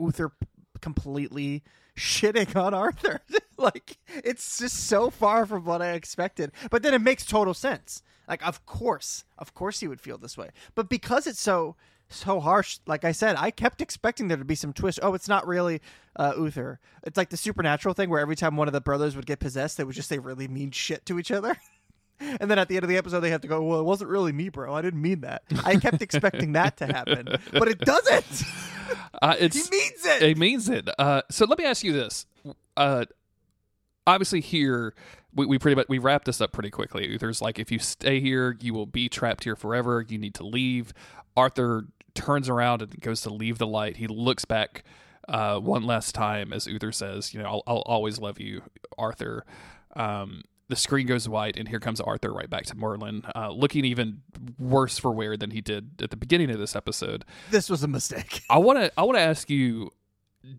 [0.01, 0.33] Uther
[0.81, 1.63] completely
[1.97, 3.21] shitting on Arthur.
[3.57, 6.53] like it's just so far from what I expected.
[6.71, 8.03] But then it makes total sense.
[8.29, 10.51] Like of course, of course he would feel this way.
[10.75, 11.77] But because it's so
[12.09, 15.01] so harsh, like I said, I kept expecting there to be some twist.
[15.03, 15.81] Oh, it's not really
[16.15, 16.79] uh, Uther.
[17.03, 19.77] It's like the supernatural thing where every time one of the brothers would get possessed,
[19.77, 21.57] they would just say really mean shit to each other.
[22.41, 24.11] And then at the end of the episode, they have to go, Well, it wasn't
[24.11, 24.75] really me, bro.
[24.75, 25.43] I didn't mean that.
[25.65, 28.43] I kept expecting that to happen, but it doesn't.
[29.21, 30.23] Uh, He means it.
[30.23, 30.89] It means it.
[30.99, 32.27] Uh, so let me ask you this.
[32.77, 33.05] Uh,
[34.07, 34.95] obviously, here
[35.35, 37.17] we, we pretty much we wrap this up pretty quickly.
[37.17, 40.05] There's like, if you stay here, you will be trapped here forever.
[40.07, 40.93] You need to leave.
[41.37, 43.97] Arthur turns around and goes to leave the light.
[43.97, 44.85] He looks back
[45.29, 48.63] uh, one last time as Uther says, "You know, I'll, I'll always love you,
[48.99, 49.45] Arthur."
[49.95, 53.85] Um, the screen goes white, and here comes Arthur right back to Merlin, uh, looking
[53.85, 54.23] even
[54.59, 57.25] worse for wear than he did at the beginning of this episode.
[57.51, 58.43] This was a mistake.
[58.51, 59.91] I want to I want to ask you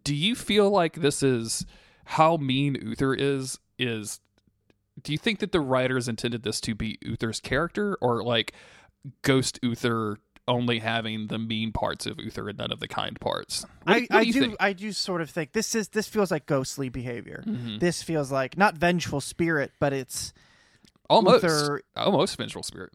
[0.04, 1.66] do you feel like this is
[2.06, 4.20] how mean Uther is is
[5.02, 8.54] do you think that the writers intended this to be Uther's character or like
[9.22, 13.66] ghost Uther only having the mean parts of Uther and none of the kind parts?
[13.84, 14.56] What, I, what do you do think?
[14.60, 17.44] I do sort of think this is this feels like ghostly behavior.
[17.46, 17.80] Mhm.
[17.80, 20.34] This feels like not vengeful spirit, but it's
[21.10, 22.94] Almost Uther- almost vengeful spirit.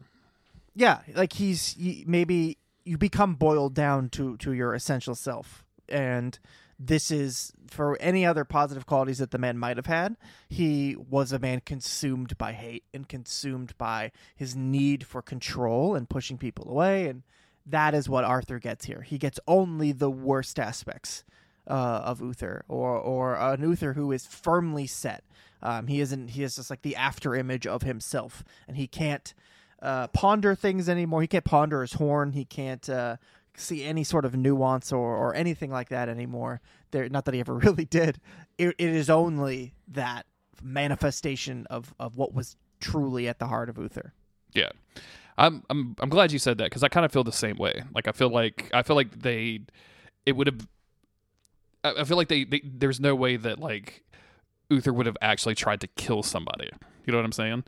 [0.75, 6.37] yeah, like he's y- maybe you become boiled down to to your essential self, and
[6.79, 10.15] this is for any other positive qualities that the man might have had.
[10.49, 16.07] He was a man consumed by hate and consumed by his need for control and
[16.09, 17.23] pushing people away, and
[17.65, 19.01] that is what Arthur gets here.
[19.01, 21.23] He gets only the worst aspects
[21.67, 25.23] uh, of Uther, or or an Uther who is firmly set.
[25.61, 26.29] Um, he isn't.
[26.29, 29.33] He is just like the after image of himself, and he can't
[29.81, 31.21] uh, ponder things anymore.
[31.21, 32.33] He can't ponder his horn.
[32.33, 33.17] He can't uh,
[33.55, 36.61] see any sort of nuance or, or anything like that anymore.
[36.91, 38.19] There, not that he ever really did.
[38.57, 40.25] It, it is only that
[40.61, 44.13] manifestation of, of what was truly at the heart of Uther.
[44.53, 44.69] Yeah.
[45.37, 47.83] I'm I'm I'm glad you said that cuz I kind of feel the same way.
[47.93, 49.61] Like I feel like I feel like they
[50.25, 50.67] it would have
[51.83, 54.03] I I feel like they, they there's no way that like
[54.69, 56.69] Uther would have actually tried to kill somebody.
[57.05, 57.63] You know what I'm saying?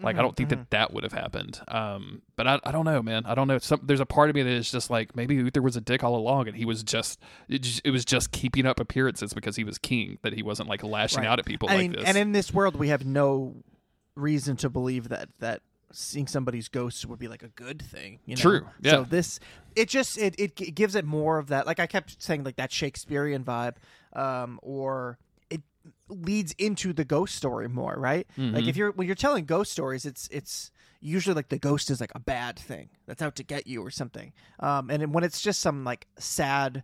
[0.00, 1.60] Like I Mhm, don't think that that would have happened.
[1.68, 3.26] Um but I, I don't know, man.
[3.26, 3.58] I don't know.
[3.58, 6.04] Some there's a part of me that is just like maybe Uther was a dick
[6.04, 9.56] all along and he was just it, just, it was just keeping up appearances because
[9.56, 11.26] he was king that he wasn't like lashing Right.
[11.26, 12.04] out at people I like mean, this.
[12.06, 13.56] and in this world, we have no
[14.14, 18.18] reason to believe that that seeing somebody's ghost would be like a good thing.
[18.26, 18.40] You know?
[18.42, 18.90] True, yeah.
[18.92, 19.40] So this,
[19.76, 21.66] it just it, it g- gives it more of that.
[21.66, 23.76] Like I kept saying, like that Shakespearean vibe,
[24.14, 25.18] um, or
[25.50, 25.62] it
[26.08, 28.26] leads into the ghost story more, right?
[28.36, 28.68] Like Mhm.
[28.68, 30.70] if you're when you're telling ghost stories, it's it's
[31.00, 33.90] usually like the ghost is like a bad thing that's out to get you or
[33.90, 34.32] something.
[34.58, 36.82] Um, and when it's just some like sad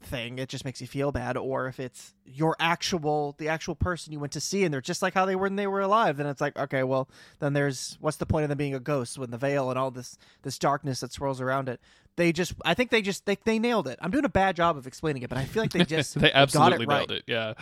[0.00, 4.12] thing, it just makes you feel bad, or if it's your actual the actual person
[4.12, 6.16] you went to see and they're just like how they were when they were alive,
[6.16, 9.18] then it's like okay, well then there's what's the point of them being a ghost
[9.18, 11.80] when the veil and all this this darkness that swirls around it.
[12.16, 13.98] They just I think they just they they nailed it.
[14.00, 16.32] I'm doing a bad job of explaining it, but I feel like they just they
[16.32, 17.08] absolutely it right.
[17.08, 17.24] nailed it.
[17.26, 17.54] Yeah.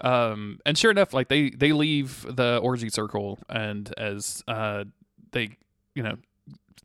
[0.00, 4.84] Um, and sure enough, like they they leave the orgy circle, and as uh,
[5.32, 5.56] they
[5.94, 6.16] you know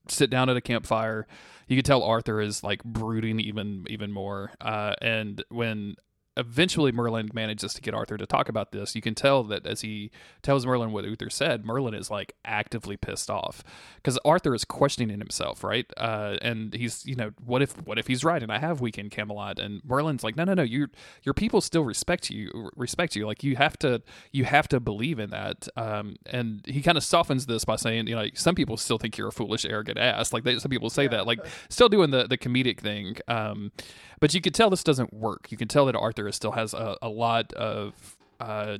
[0.08, 1.28] sit down at a campfire,
[1.70, 4.52] you could tell Arthur is like brooding even even more.
[4.60, 5.96] Uh, and when
[6.40, 9.82] eventually Merlin manages to get Arthur to talk about this, you can tell that as
[9.82, 10.10] he
[10.42, 13.64] tells Merlin what Uther said, Merlin is like actively pissed off
[13.98, 15.86] because Arthur is questioning himself, right?
[15.98, 19.12] Uh, and he's, you know, what if what if he's right and I have weakened
[19.12, 19.60] Camelot?
[19.60, 20.90] And Merlin's like, no, no, no, your
[21.24, 23.28] your people still respect you, respect you.
[23.28, 25.68] Like you have to you have to believe in that.
[25.76, 29.18] Um, and he kind of softens this by saying, you know, some people still think
[29.18, 30.32] you're a foolish, arrogant ass.
[30.32, 33.18] Like they, some people say that, like still doing the the comedic thing.
[33.28, 33.72] Um,
[34.20, 35.48] but you could tell this doesn't work.
[35.52, 38.78] You can tell that Arthur still has a, a lot of uh,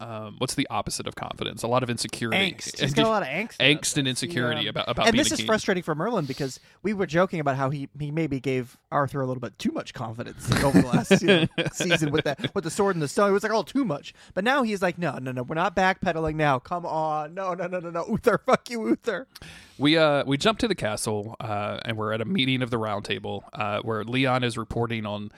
[0.00, 1.62] um, what's the opposite of confidence?
[1.62, 2.52] A lot of insecurity.
[2.52, 2.80] Angst.
[2.80, 3.58] He's got a lot of angst.
[3.58, 4.70] angst and insecurity Yeah.
[4.70, 5.46] about about and this is king.
[5.46, 9.26] frustrating for Merlin because we were joking about how he, he maybe gave Arthur a
[9.26, 12.70] little bit too much confidence over the last you know, season with that with the
[12.70, 13.30] sword and the stone.
[13.30, 14.14] It was like all too much.
[14.34, 16.58] But now he's like, no, no, no, we're not backpedaling now.
[16.58, 19.26] Come on, no, no, no, no, no, Uther, fuck you, Uther.
[19.78, 22.78] We uh we jump to the castle uh, and we're at a meeting of the
[22.78, 25.30] round table uh, where Leon is reporting on.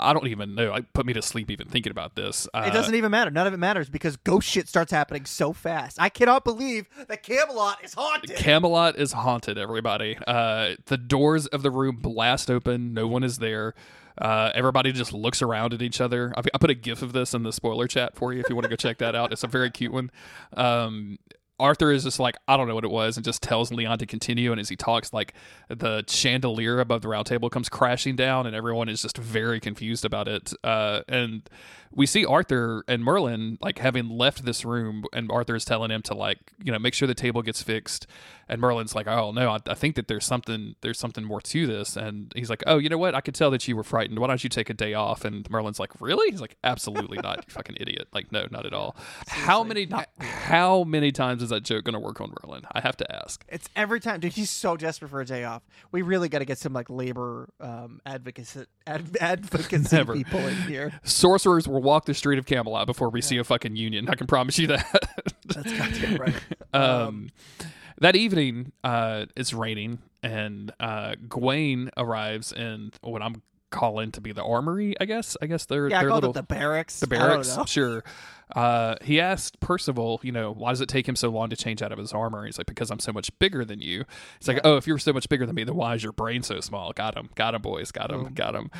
[0.00, 0.72] I don't even know.
[0.72, 2.46] I put me to sleep even thinking about this.
[2.54, 3.30] Uh, It doesn't even matter.
[3.30, 6.00] None of it matters because ghost shit starts happening so fast.
[6.00, 8.36] I cannot believe that Camelot is haunted.
[8.36, 10.16] Camelot is haunted, everybody.
[10.26, 12.94] Uh, the doors of the room blast open.
[12.94, 13.74] No one is there.
[14.20, 16.32] Uh, everybody just looks around at each other.
[16.36, 18.56] I, I put a gif of this in the spoiler chat for you if you
[18.56, 19.32] want to go check that out.
[19.32, 20.10] It's a very cute one.
[20.56, 21.18] Um,
[21.58, 24.06] Arthur is just like, I don't know what it was, and just tells Leon to
[24.06, 24.52] continue.
[24.52, 25.34] And as he talks, like
[25.68, 30.04] the chandelier above the round table comes crashing down, and everyone is just very confused
[30.04, 30.52] about it.
[30.62, 31.48] Uh, and
[31.90, 36.02] we see Arthur and Merlin like having left this room, and Arthur is telling him
[36.02, 38.06] to like, you know, make sure the table gets fixed.
[38.50, 41.66] And Merlin's like, oh no, I, I think that there's something, there's something more to
[41.66, 41.96] this.
[41.96, 43.14] And he's like, oh, you know what?
[43.14, 44.18] I could tell that you were frightened.
[44.18, 45.24] Why don't you take a day off?
[45.24, 46.30] And Merlin's like, really?
[46.30, 48.08] He's like, absolutely not, you fucking idiot.
[48.12, 48.96] Like, no, not at all.
[49.28, 52.62] How many, how many times is that joke going to work on Merlin?
[52.72, 53.44] I have to ask.
[53.48, 54.32] It's every time, dude.
[54.34, 55.62] He's so desperate for a day off.
[55.90, 60.14] We really got to get some like labor um, advocacy ad- advocacy Never.
[60.14, 60.92] people in here.
[61.04, 64.08] Sorcerers will walk the street of Camelot before we see a fucking union.
[64.08, 64.86] I can promise you that.
[65.46, 66.34] That's goddamn right.
[66.74, 67.30] um,
[68.00, 74.32] that evening, uh, it's raining, and uh, Gawain arrives in what I'm calling to be
[74.32, 74.94] the armory.
[75.00, 75.36] I guess.
[75.42, 77.00] I guess they're Yeah, they're called little it the barracks.
[77.00, 77.56] the I barracks.
[77.66, 78.04] Sure.
[78.54, 81.82] Uh, he asked Percival, you know, why does it take him so long to change
[81.82, 82.44] out of his armor?
[82.46, 84.04] He's like, because I'm so much bigger than you.
[84.38, 86.42] It's like, oh, if you're so much bigger than me, then why is your brain
[86.42, 86.92] so small?
[86.92, 88.70] Got him, got him, boys, got him, got him.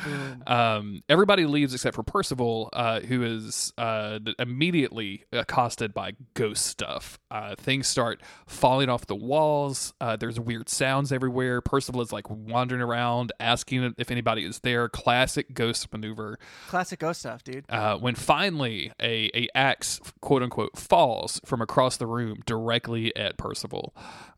[0.47, 7.19] Um, everybody leaves except for Percival, uh, who is uh, immediately accosted by ghost stuff.
[7.31, 9.93] Uh, things start falling off the walls.
[10.01, 11.61] Uh, there's weird sounds everywhere.
[11.61, 14.89] Percival is like wandering around, asking if anybody is there.
[14.89, 17.65] Classic ghost maneuver Classic ghost stuff, dude.
[17.69, 23.37] uh, when finally a, a axe quote unquote falls from across the room directly at
[23.37, 23.93] Percival,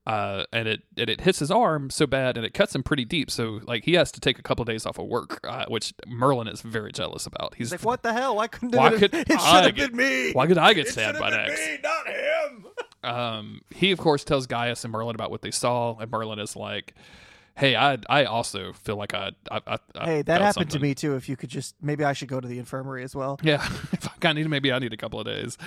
[0.07, 3.05] uh, and it and it hits his arm so bad and it cuts him pretty
[3.05, 3.29] deep.
[3.29, 6.47] So like he has to take a couple days off of work, uh, which Merlin
[6.47, 7.53] is very jealous about.
[7.55, 8.35] He's like, what the hell?
[8.35, 10.31] Why couldn't Why it, could it should have get- been me?
[10.33, 11.59] Why could I get It stabbed by an axe?
[11.67, 12.65] me, not him.
[13.03, 16.55] Um, he of course tells Gaius and Merlin about what they saw, and Merlin is
[16.55, 16.93] like,
[17.61, 19.61] "Hey, I I also feel like I I,
[19.95, 21.15] I Hey, that happened to me too.
[21.15, 23.39] If you could just, maybe I should go to the infirmary as well.
[23.43, 25.57] Yeah, if I kind of need, maybe I need a couple of days.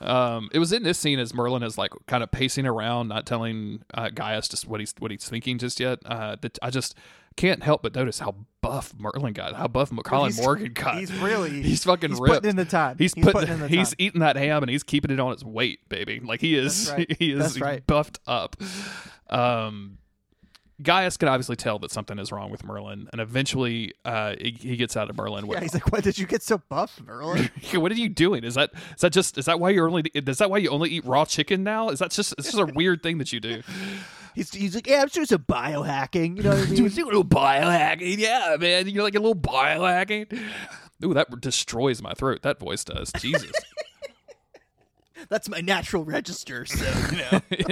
[0.00, 3.26] Um, it was in this scene as Merlin is like kind of pacing around, not
[3.26, 5.98] telling uh, Gaius just what he's what he's thinking just yet.
[6.06, 6.96] Uh, that I just
[7.36, 10.98] can't help but notice how buff Merlin got, how buff Colin He's- Morgan got.
[10.98, 12.34] He's really, he's fucking he's ripped.
[12.34, 12.96] putting in the time.
[12.98, 13.78] He's, He's putting, putting in the time.
[13.78, 16.20] he's eating that ham and he's keeping it on its weight, baby.
[16.20, 17.10] Like he is, right.
[17.18, 17.86] he is right.
[17.86, 18.56] buffed up.
[19.30, 19.98] Um,
[20.82, 24.76] Gaius can obviously tell that something is wrong with Merlin, and eventually, uh, he, he
[24.76, 25.46] gets out of Merlin.
[25.46, 27.50] Yeah, he's like, why did you get so buff, Merlin?
[27.74, 28.44] what are you doing?
[28.44, 30.90] Is that is that just is that why you only is that why you only
[30.90, 31.88] eat raw chicken now?
[31.88, 33.62] Is that just it's just a weird thing that you do?
[34.34, 36.36] he's, he's like, yeah, I'm doing some biohacking.
[36.36, 36.88] You know what I mean?
[36.88, 38.88] do a little biohacking, yeah, man.
[38.88, 40.38] You're like a little biohacking.
[41.04, 42.42] Ooh, that destroys my throat.
[42.42, 43.10] That voice does.
[43.18, 43.52] Jesus.
[45.28, 46.64] That's my natural register.
[46.66, 47.40] So you know,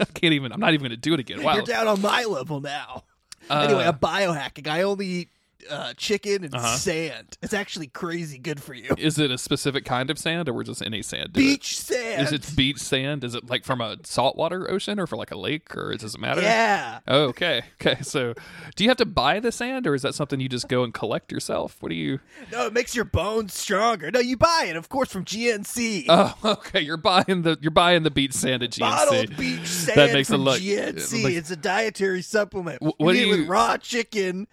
[0.00, 0.52] I can't even.
[0.52, 1.42] I'm not even going to do it again.
[1.42, 1.54] Wow.
[1.54, 3.04] you're down on my level now.
[3.50, 4.68] anyway, Uh, I'm biohacking.
[4.68, 5.28] I only eat
[5.70, 6.76] uh, chicken and Uh-huh.
[6.76, 7.36] sand.
[7.42, 8.94] It's actually crazy good for you.
[8.98, 11.32] Is it a specific kind of sand, or just any sand?
[11.32, 12.22] Do it- Beach sand.
[12.22, 13.24] Is it beach sand?
[13.24, 16.14] Is it like from a saltwater ocean or for like a lake, or it does
[16.14, 16.40] it matter?
[16.42, 17.00] Yeah.
[17.08, 17.62] Oh, okay.
[17.80, 18.02] Okay.
[18.02, 18.34] So,
[18.76, 20.92] do you have to buy the sand, or is that something you just go and
[20.92, 21.76] collect yourself?
[21.80, 22.18] What do you?
[22.52, 24.10] No, it makes your bones stronger.
[24.10, 26.06] No, you buy it, of course, from GNC.
[26.08, 26.80] Oh, okay.
[26.80, 28.78] You're buying the you're buying the beach sand at GNC.
[28.80, 31.24] Bottled beach sand That makes it from look- GNC.
[31.24, 32.82] it it's a dietary supplement.
[32.82, 34.48] Wh- what you do eat it you- with raw chicken,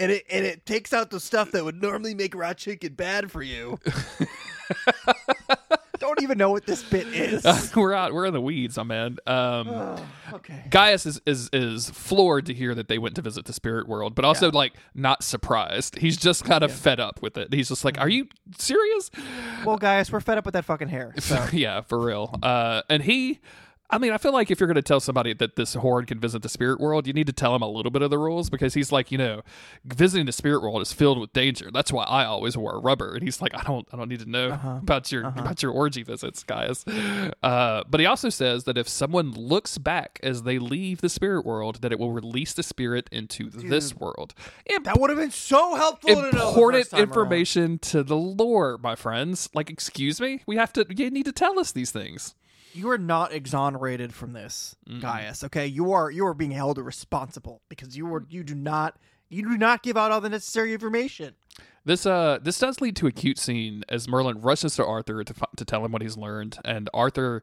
[0.00, 3.30] and it and it takes out the stuff that would normally make raw chicken bad
[3.30, 3.78] for you.
[5.98, 7.44] Don't even know what this bit is.
[7.76, 8.12] we're out.
[8.12, 9.16] We're in the weeds, my man.
[9.26, 10.64] Um, Oh, okay.
[10.68, 14.14] Gaius is, is is floored to hear that they went to visit the spirit world,
[14.14, 15.96] but also like not surprised.
[15.98, 17.54] He's just kind of fed up with it.
[17.54, 18.28] He's just like, "Are you
[18.58, 19.10] serious?"
[19.64, 21.14] Well, guys, we're fed up with that fucking hair.
[21.18, 21.46] So.
[21.52, 22.38] yeah, for real.
[22.42, 23.38] Uh, and he,
[23.90, 26.18] I mean, I feel like if you're going to tell somebody that this horde can
[26.18, 28.48] visit the spirit world, you need to tell him a little bit of the rules
[28.50, 29.42] because he's like, you know,
[29.84, 31.70] visiting the spirit world is filled with danger.
[31.72, 33.14] That's why I always wore rubber.
[33.14, 34.78] And he's like, I don't, I don't need to know Uh-huh.
[34.82, 36.84] about your about your orgy visits, guys.
[37.42, 41.44] Uh, but he also says that if someone looks back as they leave the spirit
[41.44, 44.34] world, that it will release the spirit into this world.
[44.66, 47.08] Imp- That would have been so helpful to know important time around.
[47.08, 49.50] information to the lore, my friends.
[49.54, 50.86] Like, excuse me, we have to.
[50.88, 52.34] You need to tell us these things.
[52.74, 55.44] You are not exonerated from this, Gaius.
[55.44, 58.96] Okay, you are you are being held responsible because you are you do not
[59.28, 61.34] you do not give out all the necessary information.
[61.84, 65.34] This uh this does lead to a cute scene as Merlin rushes to Arthur to
[65.56, 67.42] to tell him what he's learned, and Arthur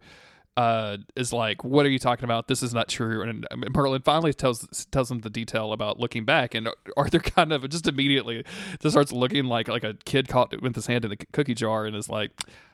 [0.57, 2.47] uh is like, "What are you talking about?
[2.47, 6.25] This is not true." And um, Merlin finally tells tells him the detail about looking
[6.25, 8.43] back, and Arthur kind of just immediately
[8.81, 11.85] just starts looking like like a kid caught with his hand in the cookie jar,
[11.85, 12.31] and is like,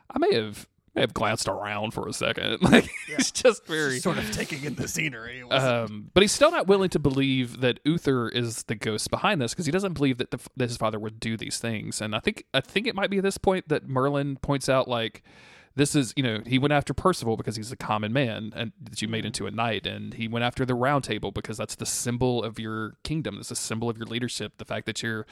[0.09, 0.67] "I may have."
[0.97, 2.57] Have glanced around for a second.
[2.67, 5.41] Like he's just very sort of taking in the scenery.
[5.43, 9.53] um, but he's still not willing to believe that Uther is the ghost behind this
[9.53, 12.01] because he doesn't believe that, the, that his father would do these things.
[12.01, 14.87] And I think I think it might be at this point that Merlin points out
[14.87, 15.23] like
[15.77, 19.01] this is you know he went after Percival because he's a common man and that
[19.01, 19.27] you made mm-hmm.
[19.27, 22.59] into a knight, and he went after the Round Table because that's the symbol of
[22.59, 23.35] your kingdom.
[23.35, 24.53] That's a symbol of your leadership.
[24.57, 25.27] The fact that you're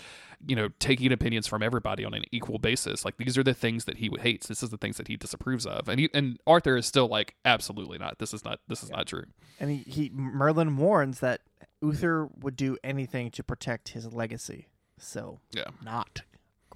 [0.45, 3.03] you know taking opinions from everybody on an equal basis.
[3.03, 4.47] Like these are the things that he hates.
[4.47, 5.89] This is the things that he disapproves of.
[5.89, 8.19] And he, and Arthur is still like absolutely not.
[8.19, 9.25] This is not this is not true.
[9.59, 11.41] and he, he Merlin warns that
[11.81, 14.67] Uther would do anything to protect his legacy.
[14.99, 15.65] So Yeah.
[15.83, 16.21] not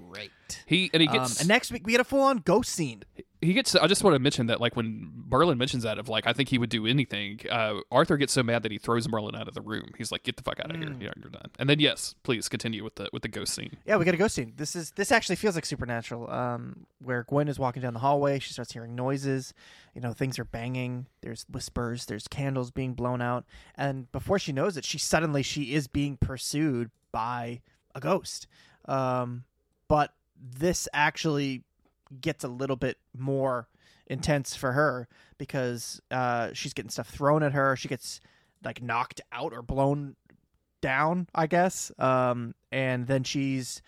[0.08, 0.32] great.
[0.66, 3.04] He and he Um, gets and next week we get a full on ghost scene.
[3.42, 3.76] he gets.
[3.76, 6.50] I just want to mention that like when Merlin mentions that of like I think
[6.50, 7.40] he would do anything.
[7.50, 9.92] Uh, Arthur gets so mad that he throws Merlin out of the room.
[9.98, 10.90] He's like, "Get the fuck out of here!
[11.00, 13.78] Yeah, you're done." And then yes, please continue with the with the ghost scene.
[13.86, 14.54] Yeah, we get a ghost scene.
[14.56, 16.30] This is this actually feels like supernatural.
[16.30, 19.54] Um, where Gwen is walking down the hallway, she starts hearing noises.
[19.96, 21.06] You know, things are banging.
[21.22, 22.06] There's whispers.
[22.08, 26.18] There's candles being blown out, and before she knows it, she suddenly she is being
[26.18, 27.62] pursued by
[27.96, 28.48] a ghost.
[28.86, 29.44] Um,
[29.90, 31.64] but this actually
[32.22, 33.68] gets a little bit more
[34.08, 37.76] intense for her because uh, she's getting stuff thrown at her.
[37.76, 38.22] She gets
[38.64, 40.16] like knocked out or blown
[40.82, 41.92] down, I guess.
[42.00, 43.82] Um, and then she's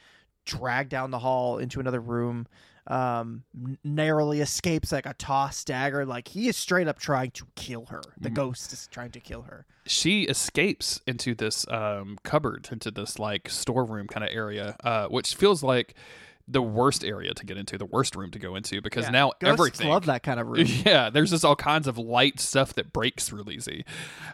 [0.46, 2.48] dragged down the hall into another room.
[2.92, 3.44] Um,
[3.86, 6.06] narrowly escapes like a toss dagger.
[6.06, 8.02] Like he is straight up trying to kill her.
[8.20, 9.66] The ghost is trying to kill her.
[9.86, 15.36] She escapes into this um, cupboard, into this like storeroom kind of area, uh, which
[15.36, 15.96] feels like
[16.48, 19.54] the worst area to get into, the worst room to go into because now Ghosts
[19.54, 20.66] everything love that kind of room.
[20.86, 23.86] Yeah, there's just all kinds of light stuff that breaks real easy.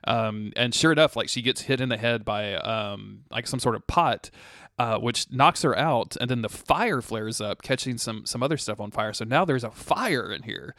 [0.05, 3.59] Um, and sure enough, like she gets hit in the head by um, like some
[3.59, 4.31] sort of pot,
[4.79, 8.57] uh, which knocks her out, and then the fire flares up, catching some some other
[8.57, 9.13] stuff on fire.
[9.13, 10.75] So now there's a fire in here.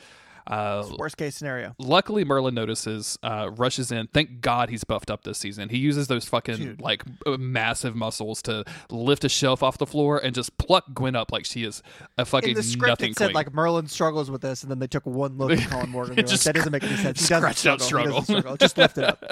[0.47, 1.75] Uh, Worst case scenario.
[1.79, 4.07] luckily, Merlin notices, uh, rushes in.
[4.07, 5.69] Thank God he's buffed up this season.
[5.69, 6.81] He uses those fucking Dude.
[6.81, 11.15] like uh, massive muscles to lift a shelf off the floor and just pluck Gwen
[11.15, 11.83] up like she is
[12.17, 13.35] a fucking In the script, nothing it said queen.
[13.35, 16.13] like Merlin struggles with this, and then they took one look at Colin Morgan.
[16.13, 17.21] and they like, Just that doesn't make any sense.
[17.21, 17.83] He doesn't out struggle.
[17.83, 18.23] He doesn't struggle.
[18.23, 18.57] struggle.
[18.57, 19.23] Just lift it up.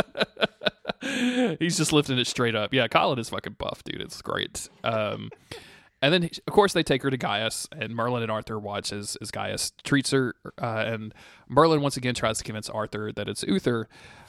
[1.60, 2.72] He's just lifting it straight up.
[2.74, 4.00] Yeah, Colin is fucking buff, dude.
[4.00, 4.68] It's great.
[4.84, 5.30] Um,
[6.02, 9.16] and then, of course, they take her to Gaius, and Merlin and Arthur watch as,
[9.22, 10.34] as Gaius treats her.
[10.60, 11.14] Uh, and
[11.48, 13.88] Merlin once again tries to convince Arthur that it's Uther.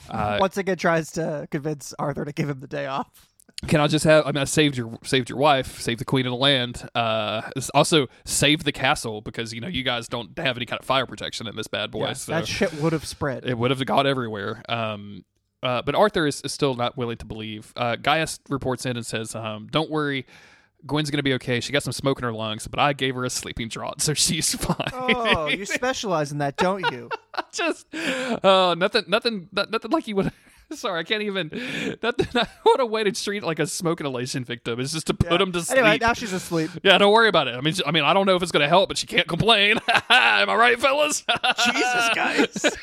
[0.09, 3.27] Uh, Once again, tries to convince Arthur to give him the day off.
[3.67, 4.25] can I just have?
[4.25, 6.87] I mean, I saved your saved your wife, saved the queen of the land.
[6.95, 7.41] Uh,
[7.73, 11.05] also saved the castle because you know you guys don't have any kind of fire
[11.05, 12.05] protection in this bad boy.
[12.07, 13.45] Yeah, so that shit would have spread.
[13.45, 14.63] it would have got everywhere.
[14.69, 15.25] Um,
[15.63, 17.73] uh, but Arthur is, is still not willing to believe.
[17.75, 20.25] Uh, Gaius reports in and says, um, "Don't worry,
[20.85, 21.59] Gwen's gonna be okay.
[21.59, 24.13] She got some smoke in her lungs, but I gave her a sleeping draught, so
[24.13, 27.09] she's fine." oh, you specialize in that, don't you?
[27.51, 30.31] Just uh, nothing, nothing, nothing like you would.
[30.73, 31.47] Sorry, I can't even.
[32.01, 35.31] That, what a way to treat like a smoke inhalation victim is just to put
[35.31, 35.41] Yeah.
[35.41, 35.79] him to sleep.
[35.79, 36.69] Anyway, now she's asleep.
[36.83, 37.55] yeah, don't worry about it.
[37.55, 39.29] I mean, I mean, I don't know if it's going to help, but she can't
[39.29, 39.77] complain.
[40.09, 41.23] Am I right, fellas?
[41.65, 42.77] Jesus, guys.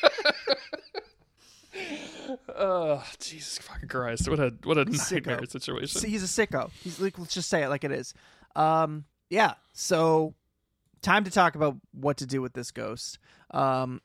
[2.57, 4.29] Oh, Jesus fucking Christ!
[4.29, 5.27] What a what a Sicko.
[5.27, 5.99] nightmare situation.
[5.99, 6.71] See, he's a sicko.
[6.83, 8.13] He's like, let's just say it like it is.
[8.55, 9.53] Um, yeah.
[9.73, 10.33] So,
[11.01, 13.19] time to talk about what to do with this ghost.
[13.51, 14.01] Um,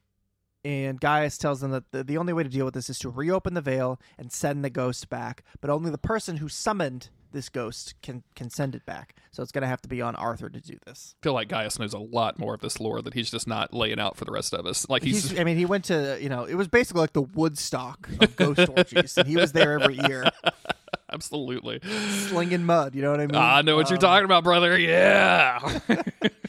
[0.64, 3.08] and Gaius tells them that the, the only way to deal with this is to
[3.08, 5.42] reopen the veil and send the ghost back.
[5.60, 9.14] But only the person who summoned this ghost can can send it back.
[9.32, 11.14] So it's gonna have to be on Arthur to do this.
[11.20, 13.72] I feel like Gaius knows a lot more of this lore that he's just not
[13.72, 14.88] laying out for the rest of us.
[14.88, 17.22] Like he's, He's, I mean, he went to you know, it was basically like the
[17.22, 20.24] Woodstock of ghost orgies, and he was there every year,
[21.12, 21.80] absolutely.
[22.28, 22.94] slinging mud.
[22.94, 23.36] You know what I mean?
[23.36, 24.78] I know what you're Um, talking about, brother.
[24.78, 25.80] Yeah.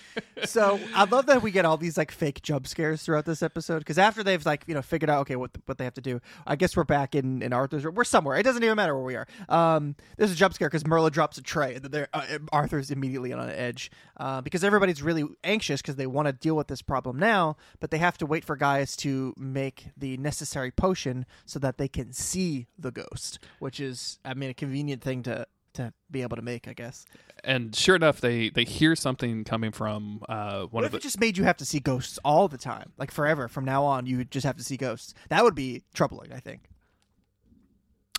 [0.46, 3.80] so I love that we get all these like fake jump scares throughout this episode
[3.80, 6.20] because after they've like you know figured out okay what what they have to do,
[6.46, 7.86] I guess we're back in in Arthur's.
[7.86, 7.96] room.
[7.96, 8.38] We're somewhere.
[8.38, 9.28] It doesn't even matter where we are.
[9.50, 13.34] Um, there's a jump scare because Merlin drops a tray and then uh, Arthur's immediately
[13.34, 17.18] on edge uh, because everybody's really anxious because they want to deal with this problem
[17.18, 21.78] now, but they have to wait for Gaius to make the necessary potion so that
[21.78, 26.22] they can see the ghost, which is I mean a convenient thing to to be
[26.22, 27.06] able to make, I guess.
[27.44, 30.98] and sure enough, they they hear something coming from uh, one What of if the.
[30.98, 33.48] it just made you have to see ghosts all the time, like forever?
[33.48, 35.14] From now on, you would just have to see ghosts.
[35.30, 36.32] That would be troubling.
[36.34, 36.62] I think.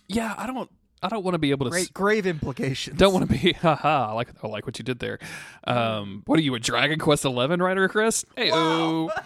[0.08, 0.70] Yeah, I don't.
[1.04, 1.76] I don't want to be able to.
[1.76, 2.96] s- grave implications.
[2.96, 3.52] Don't want to be.
[3.60, 4.10] Haha!
[4.10, 4.28] I like.
[4.42, 5.18] I like what you did there.
[5.64, 8.24] Um, what are you a Dragon Quest Eleven writer, Chris?
[8.36, 9.10] Hey, oh.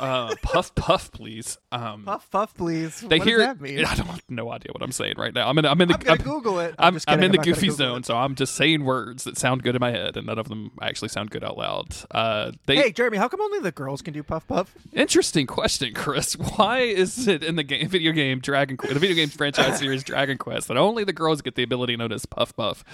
[0.00, 1.58] uh, puff, puff, please.
[1.72, 3.00] Um, puff, puff, please.
[3.00, 3.38] they what hear.
[3.38, 3.84] does that mean?
[3.84, 5.48] I don't have no idea what I'm saying right now.
[5.48, 5.66] I'm in.
[5.66, 5.94] I'm in the.
[6.06, 6.74] I'm I'm- Google it.
[6.78, 8.06] I'm, just I'm in the goofy zone, it.
[8.06, 10.70] so I'm just saying words that sound good in my head, and none of them
[10.80, 11.94] actually sound good out loud.
[12.10, 14.74] Uh, they Hey, Jeremy, how come only the girls can do puff, puff?
[14.92, 16.32] interesting question, Chris.
[16.56, 20.02] Why is it in the game, video game Dragon Quest, the video game franchise series
[20.02, 22.84] Dragon Quest, that only the girls get the ability known as Puff Puff?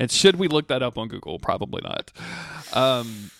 [0.00, 1.38] And should we look that up on Google?
[1.38, 2.12] Probably not.
[2.72, 3.30] Um,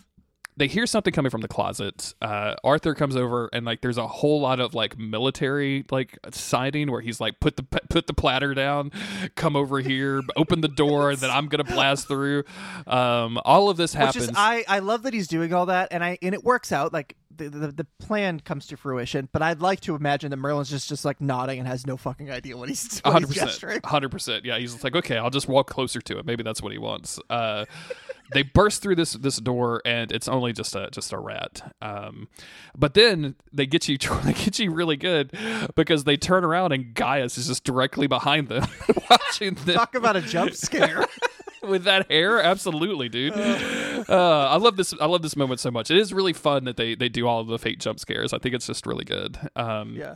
[0.56, 2.14] they hear something coming from the closet.
[2.22, 6.90] Uh, Arthur comes over and like there's a whole lot of like military like siding
[6.90, 8.90] where he's like put the put the platter down,
[9.34, 12.44] come over here, open the door, then I'm gonna blast through.
[12.86, 14.24] Um, all of this Which happens.
[14.24, 16.92] is, I, I love that he's doing all that, and I and it works out.
[16.92, 19.28] Like the, the the plan comes to fruition.
[19.32, 22.30] But I'd like to imagine that Merlin's just just like nodding and has no fucking
[22.30, 24.44] idea what he's, one hundred percent, hundred percent.
[24.44, 26.26] Yeah, he's like, okay, I'll just walk closer to it.
[26.26, 27.18] Maybe that's what he wants.
[27.30, 27.64] Uh,
[28.32, 31.74] they burst through this this door, and it's only just a just a rat.
[31.80, 32.28] Um,
[32.76, 35.32] but then they get you they get you really good
[35.74, 38.66] because they turn around and Gaius is just directly behind them,
[39.10, 41.04] watching them Talk about a jump scare.
[41.70, 42.40] with that hair.
[42.40, 43.34] Absolutely, dude.
[44.08, 44.94] Uh, I love this.
[45.00, 45.90] I love this moment so much.
[45.90, 48.32] It is really fun that they they do all of the fake jump scares.
[48.32, 49.36] I think it's just really good.
[49.56, 50.14] Um, yeah.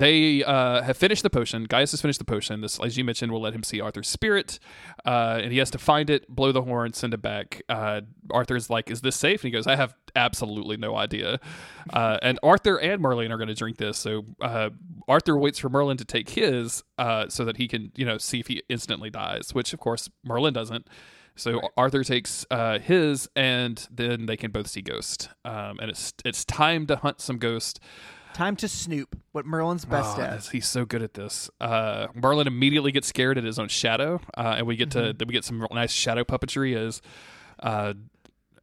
[0.00, 1.64] They uh, have finished the potion.
[1.64, 2.62] Gaius has finished the potion.
[2.62, 4.58] This, as you mentioned, will let him see Arthur's spirit,
[5.04, 7.60] uh, and he has to find it, blow the horn, send it back.
[7.68, 11.38] Uh, Arthur's like, "Is this safe?" And he goes, "I have absolutely no idea."
[11.92, 13.98] Uh, and Arthur and Merlin are going to drink this.
[13.98, 14.70] So uh,
[15.06, 18.40] Arthur waits for Merlin to take his, uh, so that he can, you know, see
[18.40, 19.52] if he instantly dies.
[19.52, 20.88] Which, of course, Merlin doesn't.
[21.36, 25.28] So Arthur takes uh, his, and then they can both see Ghost.
[25.44, 27.80] Um, and it's it's time to hunt some Ghost.
[28.34, 29.16] Time to snoop.
[29.32, 30.46] What Merlin's best Oh, at.
[30.46, 31.50] He's so good at this.
[31.60, 35.28] Uh, Merlin immediately gets scared at his own shadow, uh, and we get to then
[35.28, 37.02] we get some nice shadow puppetry as
[37.62, 37.94] uh,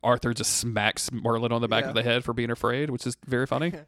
[0.03, 1.89] Arthur just smacks Merlin on the back Yeah.
[1.89, 3.73] of the head for being afraid, which is very funny.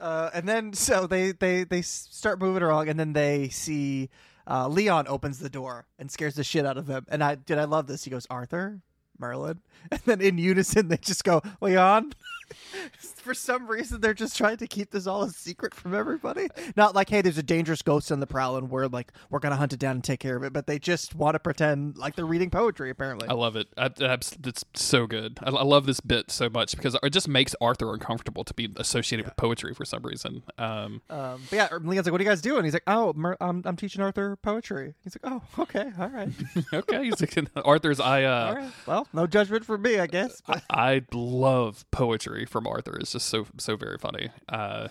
[0.00, 4.10] Uh, and then so they they they start moving along, and then they see
[4.50, 7.06] uh, Leon opens the door and scares the shit out of them.
[7.08, 8.02] And I did I love this.
[8.02, 8.80] He goes Arthur,
[9.18, 9.60] Merlin,
[9.92, 12.12] and then in unison they just go Leon.
[13.16, 16.48] For some reason, they're just trying to keep this all a secret from everybody.
[16.76, 19.56] Not like, hey, there's a dangerous ghost on the prowl, and we're like, we're gonna
[19.56, 20.52] hunt it down and take care of it.
[20.52, 22.90] But they just want to pretend like they're reading poetry.
[22.90, 23.68] Apparently, I love it.
[23.76, 24.12] I, I-
[24.44, 25.38] it's so good.
[25.42, 28.68] I, I love this bit so much because it just makes Arthur uncomfortable to be
[28.76, 30.42] associated with poetry for some reason.
[30.58, 33.36] Um, Um, but yeah, Leon's like, "What are you guys doing?" He's like, "Oh, Mer-
[33.40, 36.28] I'm, I'm teaching Arthur poetry." He's like, "Oh, okay, all right,
[36.72, 38.00] okay, he's like, Arthur's.
[38.00, 38.70] I uh, right.
[38.86, 42.98] Well, no judgment for me, I guess." But I love poetry from Arthur.
[43.00, 44.30] is just so so very funny.
[44.48, 44.88] Uh,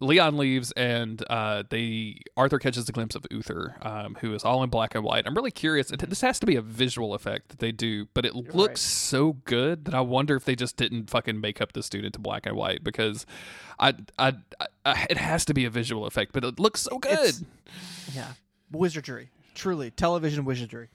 [0.00, 4.62] Leon leaves, and uh, they Arthur catches a glimpse of Uther, um, who is all
[4.62, 5.24] in black and white.
[5.26, 5.88] I'm really curious.
[5.88, 8.78] This has to be a visual effect that they do, but it looks right.
[8.78, 12.20] so good that I wonder if they just didn't fucking make up the student to
[12.20, 13.24] black and white because
[13.78, 14.34] I, I,
[14.84, 17.12] I it has to be a visual effect, but it looks so good.
[17.12, 17.44] It's-
[18.12, 18.32] yeah,
[18.70, 20.88] wizardry, truly television wizardry.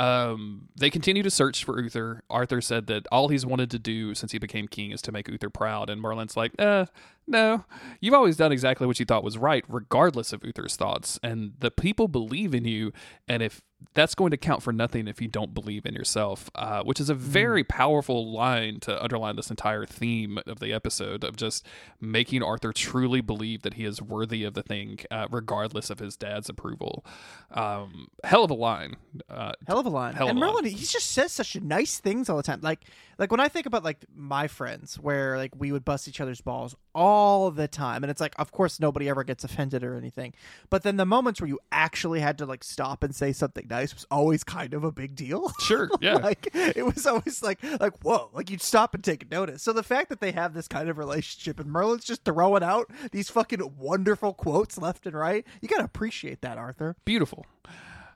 [0.00, 2.22] Um, they continue to search for Uther.
[2.30, 5.28] Arthur said that all he's wanted to do since he became king is to make
[5.28, 6.86] Uther proud, and Merlin's like, uh,
[7.30, 7.64] No,
[8.00, 11.16] you've always done exactly what you thought was right, regardless of Uther's thoughts.
[11.22, 12.92] And the people believe in you.
[13.28, 13.62] And if
[13.94, 17.08] that's going to count for nothing if you don't believe in yourself, uh, which is
[17.08, 21.64] a very powerful line to underline this entire theme of the episode of just
[22.00, 26.16] making Arthur truly believe that he is worthy of the thing, uh, regardless of his
[26.16, 27.06] dad's approval.
[27.52, 28.96] Um, hell of a line.
[29.28, 30.14] Uh, Hell of a line.
[30.14, 30.38] Hell and.
[30.38, 32.60] Merlin, he just says such nice things all the time.
[32.62, 32.80] Like,
[33.20, 36.40] like when I think about like my friends, where like we would bust each other's
[36.40, 40.32] balls all the time, and it's like, of course, nobody ever gets offended or anything.
[40.70, 43.94] But then the moments where you actually had to like stop and say something nice
[43.94, 45.52] was always kind of a big deal.
[45.60, 46.14] sure, yeah.
[46.14, 49.82] like it was always like like whoa like you'd stop and take notice so the
[49.82, 53.60] fact that they have this kind of relationship and merlin's just throwing out these fucking
[53.76, 57.44] wonderful quotes left and right you gotta appreciate that arthur beautiful.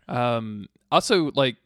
[0.09, 1.57] Um, also, like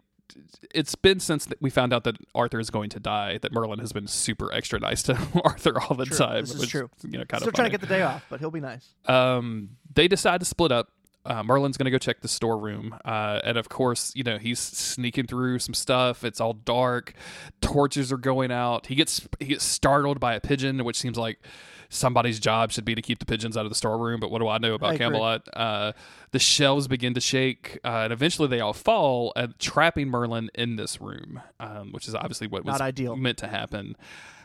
[0.75, 3.93] it's been since we found out that Arthur is going to die that Merlin has
[3.93, 6.17] been super extra nice to Arthur all the True.
[6.17, 6.41] time.
[6.43, 6.91] This is which, true.
[7.03, 8.89] You know, kind still of trying to get the day off but he'll be nice
[9.07, 10.91] um, they decide to split up.
[11.27, 12.97] Uh, Merlin's going to go check the storeroom.
[13.05, 16.25] Uh, and of course, you know, he's sneaking through some stuff.
[16.25, 17.13] It's all dark.
[17.61, 18.87] Torches are going out.
[18.87, 21.39] He gets he gets startled by a pigeon, which seems like
[21.89, 24.21] somebody's job should be to keep the pigeons out of the storeroom.
[24.21, 25.07] But what do I know about agree.
[25.07, 25.49] Camelot?
[25.55, 25.93] Uh,
[26.33, 30.77] the shelves begin to shake, uh, and eventually they all fall, uh, trapping Merlin in
[30.77, 33.17] this room, um, which is obviously what was Not ideal.
[33.17, 33.97] meant to happen.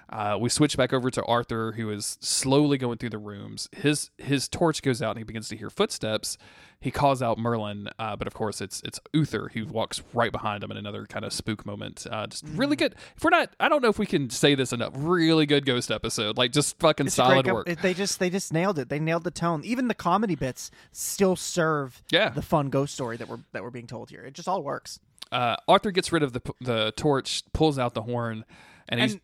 [0.09, 3.67] Uh, we switch back over to Arthur, who is slowly going through the rooms.
[3.71, 6.37] His his torch goes out, and he begins to hear footsteps.
[6.79, 10.63] He calls out Merlin, uh, but of course it's it's Uther who walks right behind
[10.63, 12.05] him in another kind of spook moment.
[12.11, 12.57] Uh, just Mm-hmm.
[12.57, 12.93] really good.
[13.15, 14.91] If we're not, I don't know if we can say this enough.
[14.95, 17.69] Really good ghost episode, like just fucking It's solid work.
[17.69, 20.69] it- they just they just nailed it they nailed the tone even the comedy bits
[20.91, 22.29] still serve Yeah.
[22.29, 24.99] the fun ghost story that we're that we're being told here it just all works
[25.31, 28.43] Uh, Arthur gets rid of the the torch, pulls out the horn,
[28.89, 29.21] and he's and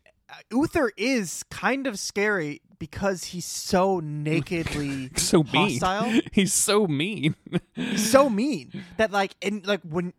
[0.50, 5.78] Uther is kind of scary because he's so nakedly so mean.
[5.80, 6.20] hostile.
[6.32, 7.34] He's so mean.
[7.74, 10.12] He's so mean that like and like when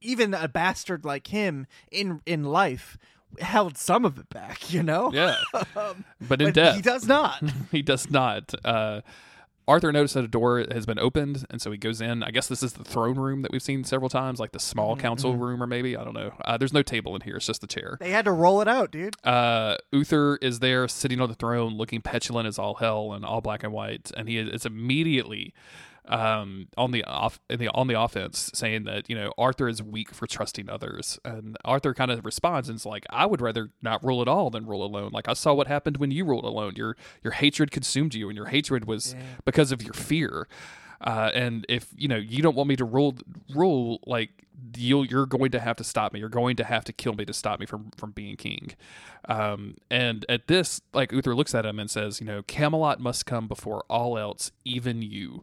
[0.00, 2.98] even a bastard like him in in life
[3.40, 5.10] held some of it back, you know.
[5.12, 5.36] yeah,
[5.76, 7.42] Um, but in but death, he does not.
[7.70, 8.52] he does not.
[8.64, 9.00] Uh,
[9.68, 12.22] Arthur noticed that a door has been opened, and so he goes in.
[12.22, 14.94] I guess this is the throne room that we've seen several times, like the small
[14.94, 16.32] Mm-hmm, council room, or maybe I don't know.
[16.44, 17.96] Uh, there's no table in here; it's just the chair.
[18.00, 19.14] they had to roll it out, dude.
[19.24, 23.40] Uh, Uther is there, sitting on the throne, looking petulant as all hell and all
[23.40, 25.54] black and white, and he is immediately
[26.06, 29.82] um, on the off in the on the offense, saying that you know Arthur is
[29.82, 33.70] weak for trusting others, and Arthur kind of responds and is like, "I would rather
[33.82, 35.10] not rule at all than rule alone.
[35.12, 36.74] Like I saw what happened when you ruled alone.
[36.76, 40.48] Your your hatred consumed you, and your hatred was because of your fear."
[41.00, 43.16] Uh, and if you know you don't want me to rule,
[43.52, 44.46] rule like
[44.76, 46.20] you'll, you're going to have to stop me.
[46.20, 48.74] You're going to have to kill me to stop me from from being king.
[49.28, 53.26] Um, and at this, like Uther looks at him and says, you know, Camelot must
[53.26, 55.42] come before all else, even you.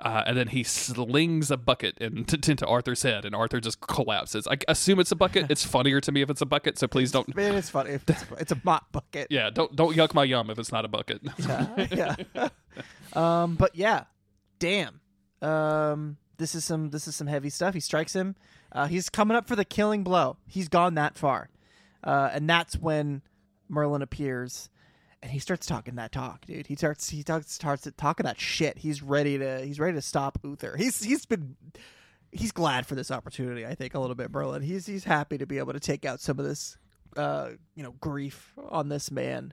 [0.00, 4.46] Uh, and then he slings a bucket into, into Arthur's head, and Arthur just collapses.
[4.46, 5.50] I assume it's a bucket.
[5.50, 7.34] It's funnier to me if it's a bucket, so please don't.
[7.36, 7.90] Man, it's funny.
[7.90, 9.26] If It's, it's a mop bucket.
[9.30, 11.20] Yeah, don't don't yuck my yum if it's not a bucket.
[11.38, 12.16] yeah.
[12.34, 12.48] yeah.
[13.12, 14.04] um, but yeah,
[14.58, 15.00] damn.
[15.42, 17.74] Um, this is some this is some heavy stuff.
[17.74, 18.36] He strikes him.
[18.72, 20.38] Uh, he's coming up for the killing blow.
[20.46, 21.50] He's gone that far,
[22.02, 23.22] uh, and that's when
[23.68, 24.70] Merlin appears,
[25.22, 26.66] and he starts talking that talk, dude.
[26.66, 28.78] He starts he talks starts talking that shit.
[28.78, 30.76] He's ready to he's ready to stop Uther.
[30.76, 31.56] He's he's been.
[32.32, 34.62] He's glad for this opportunity, I think, a little bit, Merlin.
[34.62, 36.78] He's he's happy to be able to take out some of this,
[37.16, 39.52] uh, you know, grief on this man.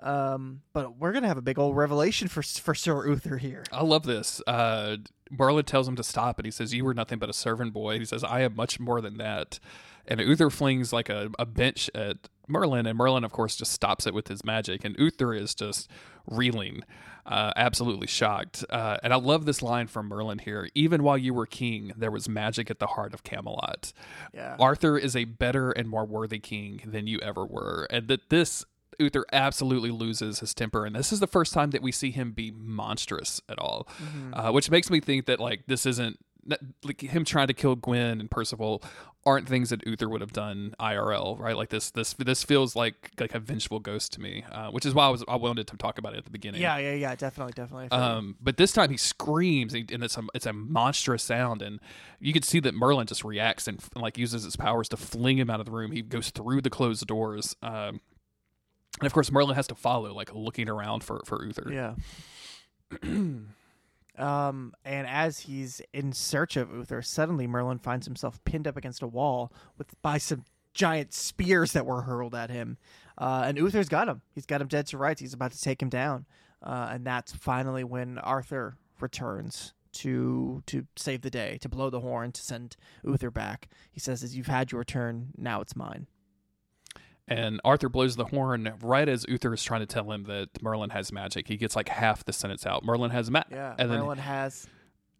[0.00, 3.64] Um, but we're gonna have a big old revelation for for Sir Uther here.
[3.72, 4.42] I love this.
[4.46, 4.96] Uh,
[5.30, 7.98] Merlin tells him to stop, and he says, "You were nothing but a servant boy."
[8.00, 9.60] He says, "I am much more than that."
[10.06, 14.06] And Uther flings like a, a bench at Merlin, and Merlin, of course, just stops
[14.06, 14.84] it with his magic.
[14.84, 15.90] And Uther is just
[16.26, 16.82] reeling,
[17.26, 18.64] uh, absolutely shocked.
[18.70, 20.68] Uh, and I love this line from Merlin here.
[20.74, 23.92] Even while you were king, there was magic at the heart of Camelot.
[24.34, 24.56] Yeah.
[24.58, 27.86] Arthur is a better and more worthy king than you ever were.
[27.90, 28.64] And that this
[28.98, 32.32] Uther absolutely loses his temper, and this is the first time that we see him
[32.32, 33.86] be monstrous at all,
[34.32, 36.18] uh, which makes me think that like this isn't
[36.84, 38.82] like him trying to kill Gwen and Percival
[39.26, 41.56] aren't things that Uther would have done IRL, right?
[41.56, 44.94] Like this, this, this feels like like a vengeful ghost to me, uh, which is
[44.94, 46.62] why I was I wanted to talk about it at the beginning.
[46.62, 47.88] Yeah, yeah, yeah, definitely, definitely.
[47.90, 48.04] I feel you.
[48.04, 51.80] Um, but this time he screams, and and it's a it's a monstrous sound, and
[52.20, 55.50] you can see that Merlin just reacts and, like uses his powers to fling him
[55.50, 55.92] out of the room.
[55.92, 58.00] He goes through the closed doors, um,
[58.98, 61.70] and of course Merlin has to follow, like looking around for for Uther.
[61.70, 61.94] yeah.
[64.18, 69.02] um, and as he's in search of Uther, suddenly Merlin finds himself pinned up against
[69.02, 70.44] a wall with by some
[70.74, 72.78] giant spears that were hurled at him.
[73.16, 74.22] Uh, and Uther's got him.
[74.34, 75.20] He's got him dead to rights.
[75.20, 76.26] He's about to take him down.
[76.62, 82.00] uh, and that's finally when Arthur returns to to save the day, to blow the
[82.00, 83.68] horn, to send Uther back.
[83.90, 86.06] He says, "As you've had your turn, now it's mine."
[87.28, 90.90] And Arthur blows the horn right as Uther is trying to tell him that Merlin
[90.90, 91.46] has magic.
[91.48, 92.84] He gets like half the sentence out.
[92.84, 93.52] Merlin has magic.
[93.52, 94.66] Yeah, and then Merlin has.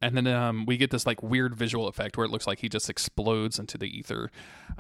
[0.01, 2.69] and then um, we get this like weird visual effect where it looks like he
[2.69, 4.31] just explodes into the ether.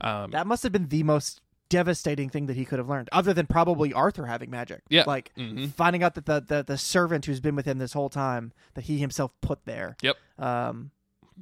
[0.00, 3.34] Um, That must have been the most devastating thing that he could have learned, other
[3.34, 4.80] than probably Arthur having magic.
[4.88, 5.04] Yeah.
[5.06, 5.70] like mhm.
[5.74, 8.84] finding out that the, the the servant who's been with him this whole time that
[8.84, 9.96] he himself put there.
[10.00, 10.16] Yep.
[10.38, 10.92] Um,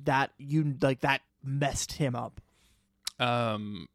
[0.02, 2.40] that you like that messed him up.
[3.20, 3.86] Um,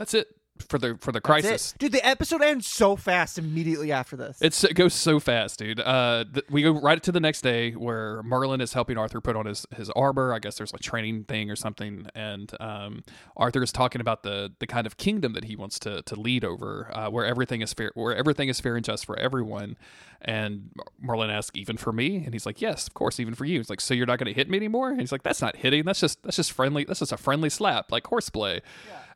[0.00, 0.34] that's it
[0.68, 1.74] for the for the crisis.
[1.78, 1.92] dude.
[1.92, 4.38] The episode ends so fast immediately after this.
[4.40, 5.80] It's it goes so fast, dude.
[5.80, 9.36] Uh, th- we go right to the next day where Merlin is helping Arthur put
[9.36, 10.32] on his, his armor.
[10.32, 13.02] I guess there's a training thing or something, and um,
[13.36, 16.44] Arthur is talking about the the kind of kingdom that he wants to to lead
[16.44, 19.76] over, uh, where everything is fair, where everything is fair and just for everyone.
[20.22, 20.70] And
[21.00, 23.70] Merlin asks, "Even for me?" And he's like, "Yes, of course, even for you." He's
[23.70, 25.84] like, "So you're not going to hit me anymore?" And he's like, "That's not hitting.
[25.84, 26.84] That's just that's just friendly.
[26.84, 28.60] That's just a friendly slap, like horseplay."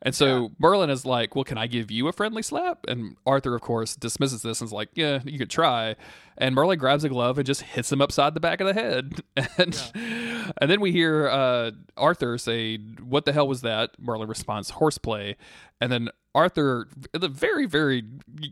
[0.04, 3.54] And so Merlin is like, "Well, can I give you a friendly slap?" And Arthur,
[3.54, 5.96] of course, dismisses this and is like, "Yeah, you could try."
[6.36, 9.22] And Merlin grabs a glove and just hits him upside the back of the head.
[9.56, 14.70] And and then we hear uh, Arthur say, "What the hell was that?" Merlin responds,
[14.70, 15.36] "Horseplay."
[15.80, 18.04] And then Arthur, in a very very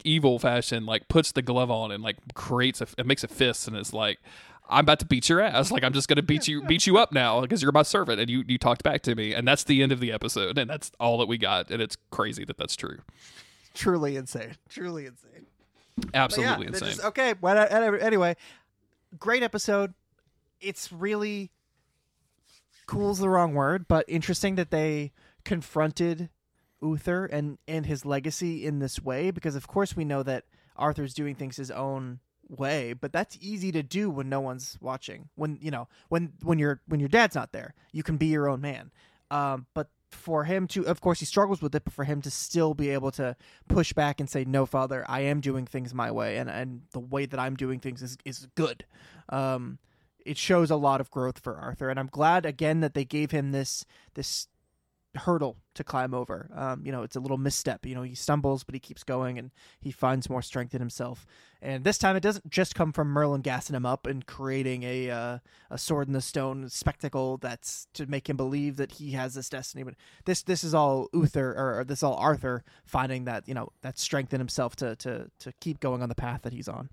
[0.05, 3.69] evil fashion, like puts the glove on and like creates a, it makes a fist
[3.69, 4.19] and is like.
[4.69, 5.71] I'm about to beat your ass.
[5.71, 8.31] Like I'm just gonna beat you beat you up now because you're my servant and
[8.31, 9.35] you you talked back to me.
[9.35, 10.59] And that's the end of the episode.
[10.59, 11.71] And that's all that we got.
[11.71, 12.99] And it's crazy that that's true.
[13.75, 14.57] truly insane.
[14.69, 15.47] Truly insane.
[16.15, 16.89] Absolutely yeah, insane.
[16.89, 17.35] just- okay.
[17.41, 18.37] Well, uh, anyway,
[19.19, 19.95] great episode.
[20.61, 21.51] It's really
[22.87, 25.13] cool's the wrong word, but interesting that they
[25.45, 26.31] confronted
[26.81, 30.45] Uther and and his legacy in this way because of course we know that
[30.77, 35.29] Arthur's doing things his own way, but that's easy to do when no one's watching.
[35.35, 38.49] When you know, when when your when your dad's not there, you can be your
[38.49, 38.91] own man.
[39.31, 42.31] Um, but for him to, of course, he struggles with it, but for him to
[42.31, 43.35] still be able to
[43.69, 47.01] push back and say, "No, father, I am doing things my way, and and the
[47.01, 48.85] way that I'm doing things is is good."
[49.29, 49.79] Um,
[50.25, 53.31] it shows a lot of growth for Arthur, and I'm glad again that they gave
[53.31, 53.85] him this
[54.15, 54.49] this
[55.15, 56.49] hurdle to climb over.
[56.55, 57.85] Um, you know, it's a little misstep.
[57.87, 59.51] You know, he stumbles, but he keeps going, and
[59.81, 61.27] he finds more strength in himself.
[61.61, 65.11] And this time, it doesn't just come from Merlin gassing him up and creating a
[65.11, 65.39] uh,
[65.71, 69.49] a sword in the stone spectacle that's to make him believe that he has this
[69.49, 69.83] destiny.
[69.83, 69.95] But
[70.25, 73.71] this this is all Uther, or, or this is all Arthur finding that you know
[73.83, 76.89] that strength in himself to to to keep going on the path that he's on.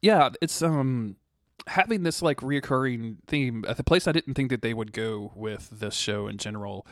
[0.00, 1.16] yeah it's um
[1.66, 5.32] having this like reoccurring theme at the place i didn't think that they would go
[5.34, 6.86] with this show in general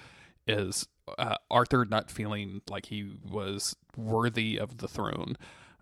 [0.50, 0.86] is
[1.18, 5.36] uh, arthur not feeling like he was worthy of the throne.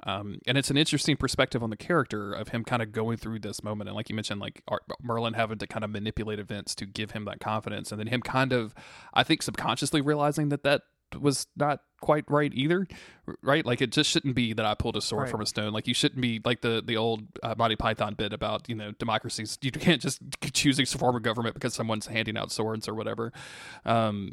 [0.04, 3.40] Um, and it's an interesting perspective on the character of him kind of going through
[3.40, 6.76] this moment and like you mentioned like Ar- merlin having to kind of manipulate events
[6.76, 8.76] to give him that confidence and then him kind of
[9.12, 10.82] i think subconsciously realizing that that
[11.20, 12.86] was not quite right either
[13.42, 13.64] right?
[13.66, 15.30] Like it just shouldn't be that i pulled a sword Right.
[15.30, 15.72] from a stone.
[15.72, 18.92] Like you shouldn't be like the the old uh, monty python bit about you know
[18.92, 19.58] democracies.
[19.62, 20.20] You can't just
[20.52, 23.32] choose a form of government because someone's handing out swords or whatever.
[23.84, 24.32] Um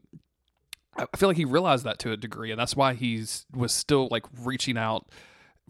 [0.98, 4.08] I feel like he realized that to a degree, and that's why he's was still
[4.10, 5.10] like reaching out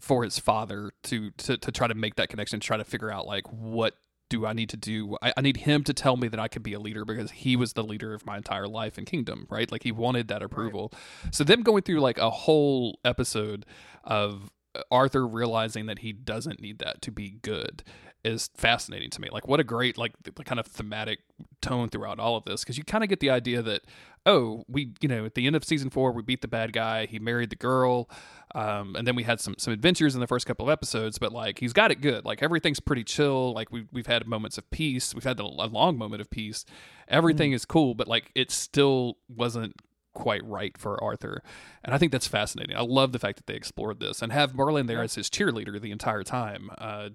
[0.00, 3.26] for his father to to to try to make that connection, try to figure out
[3.26, 3.94] like what
[4.28, 5.16] do I need to do?
[5.22, 7.56] I, I need him to tell me that I could be a leader because he
[7.56, 9.70] was the leader of my entire life and kingdom, right?
[9.70, 10.92] Like he wanted that approval.
[11.30, 13.64] So them going through like a whole episode
[14.02, 14.50] of
[14.90, 17.82] Arthur realizing that he doesn't need that to be good
[18.24, 19.28] is fascinating to me.
[19.30, 21.20] Like what a great like the, the kind of thematic
[21.62, 23.82] tone throughout all of this because you kind of get the idea that
[24.26, 27.06] oh we you know at the end of season four we beat the bad guy
[27.06, 28.08] he married the girl
[28.54, 31.32] um, and then we had some some adventures in the first couple of episodes but
[31.32, 32.24] like he's got it good.
[32.24, 33.52] Like everything's pretty chill.
[33.52, 35.14] Like we we've had moments of peace.
[35.14, 36.64] We've had a, a long moment of peace.
[37.08, 39.74] Everything is cool but like it still wasn't
[40.16, 41.42] quite right for Arthur.
[41.84, 42.74] And I think that's fascinating.
[42.74, 45.78] I love the fact that they explored this and have Merlin there as his cheerleader
[45.78, 46.70] the entire time.
[46.78, 47.10] Uh,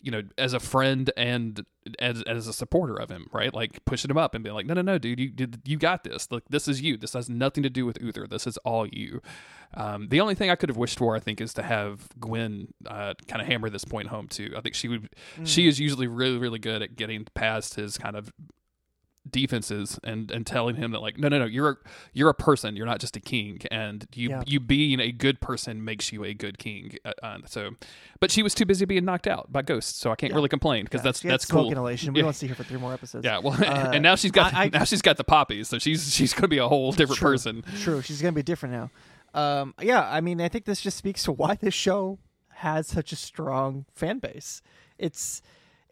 [0.00, 1.66] you know, as a friend and
[1.98, 3.52] as as a supporter of him, right?
[3.52, 5.32] Like pushing him up and being like, "No, no, no, dude, you
[5.64, 6.28] you got this.
[6.30, 6.96] Like this is you.
[6.96, 8.26] This has nothing to do with Uther.
[8.26, 9.20] This is all you."
[9.74, 12.68] Um, the only thing I could have wished for, I think, is to have Gwen
[12.86, 14.54] uh, kind of hammer this point home too.
[14.56, 15.10] I think she would.
[15.44, 18.32] She is usually really, really good at getting past his kind of
[19.30, 21.76] defenses and and telling him that like no no no you're a,
[22.12, 24.42] you're a person you're not just a king and you Yeah.
[24.46, 27.70] you being a good person makes you a good king uh, uh, so
[28.20, 30.36] but she was too busy being knocked out by ghosts so I can't Yeah.
[30.36, 32.12] really complain because Yeah, that's she that's cool inhalation.
[32.12, 32.24] We Yeah.
[32.24, 33.24] won't see her for three more episodes.
[33.24, 35.78] yeah well Uh, and now she's got I- I- now she's got the poppies so
[35.78, 37.30] she's she's gonna be a whole different True.
[37.32, 38.90] person True, she's gonna be different now.
[39.34, 42.18] Um, yeah, I mean, I think this just speaks to why this show
[42.54, 44.62] has such a strong fan base.
[44.98, 45.42] It's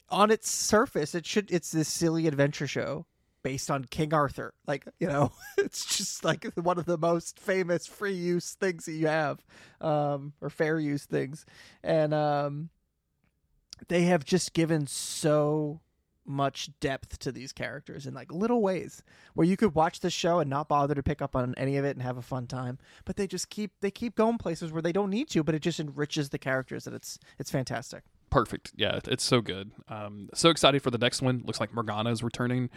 [0.09, 3.05] on its surface, it should it's this silly adventure show
[3.45, 4.55] based on King Arthur.
[4.67, 8.93] Like, you know, it's just like one of the most famous free use things that
[8.93, 9.45] you have,
[9.81, 11.47] um, or fair use things.
[11.85, 12.71] And um
[13.89, 15.81] they have just given so
[16.27, 19.03] much depth to these characters in like little ways
[19.35, 21.85] where you could watch the show and not bother to pick up on any of
[21.85, 24.81] it and have a fun time but they just keep they keep going places where
[24.81, 28.05] they don't need to but it just enriches the characters and it's it's fantastic
[28.35, 28.73] perfect.
[28.75, 29.71] Yeah, it's so good.
[29.89, 31.45] Um, so excited for the next one.
[31.47, 32.69] Looks like Morgana is returning.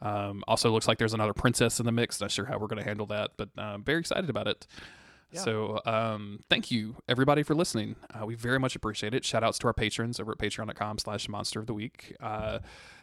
[0.00, 2.18] Um, also looks like there's another princess in the mix.
[2.18, 4.66] Not sure how we're going to handle that, but um, very excited about it.
[5.32, 5.40] Yeah.
[5.40, 7.96] So um, thank you everybody for listening.
[8.12, 9.24] Uh, we very much appreciate it.
[9.24, 12.14] Shout outs to our patrons over at patreon.com slash monster of the week.
[12.20, 12.58] Uh,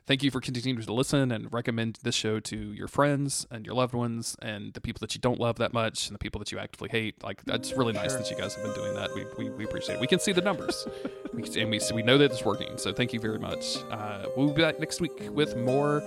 [0.06, 3.76] thank you for continuing to listen and recommend this show to your friends and your
[3.76, 6.52] loved ones and the people that you don't love that much and the people that
[6.52, 7.24] you actively hate.
[7.24, 9.14] Like that's really nice that you guys have been doing that.
[9.16, 10.02] We, we, we appreciate it.
[10.02, 10.88] We can see the numbers
[11.34, 12.78] we, and we, we know that it's working.
[12.78, 13.78] So thank you very much.
[13.90, 16.04] Uh, we'll be back next week with more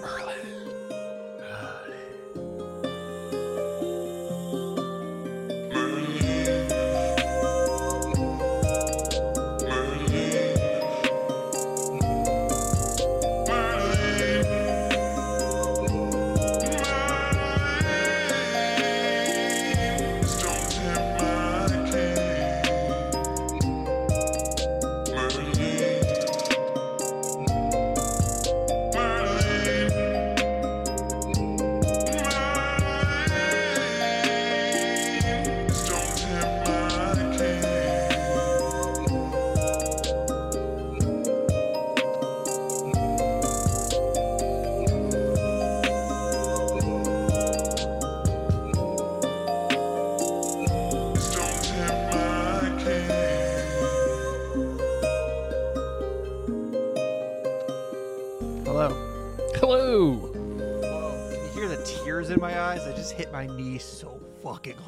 [0.00, 0.47] Merlin.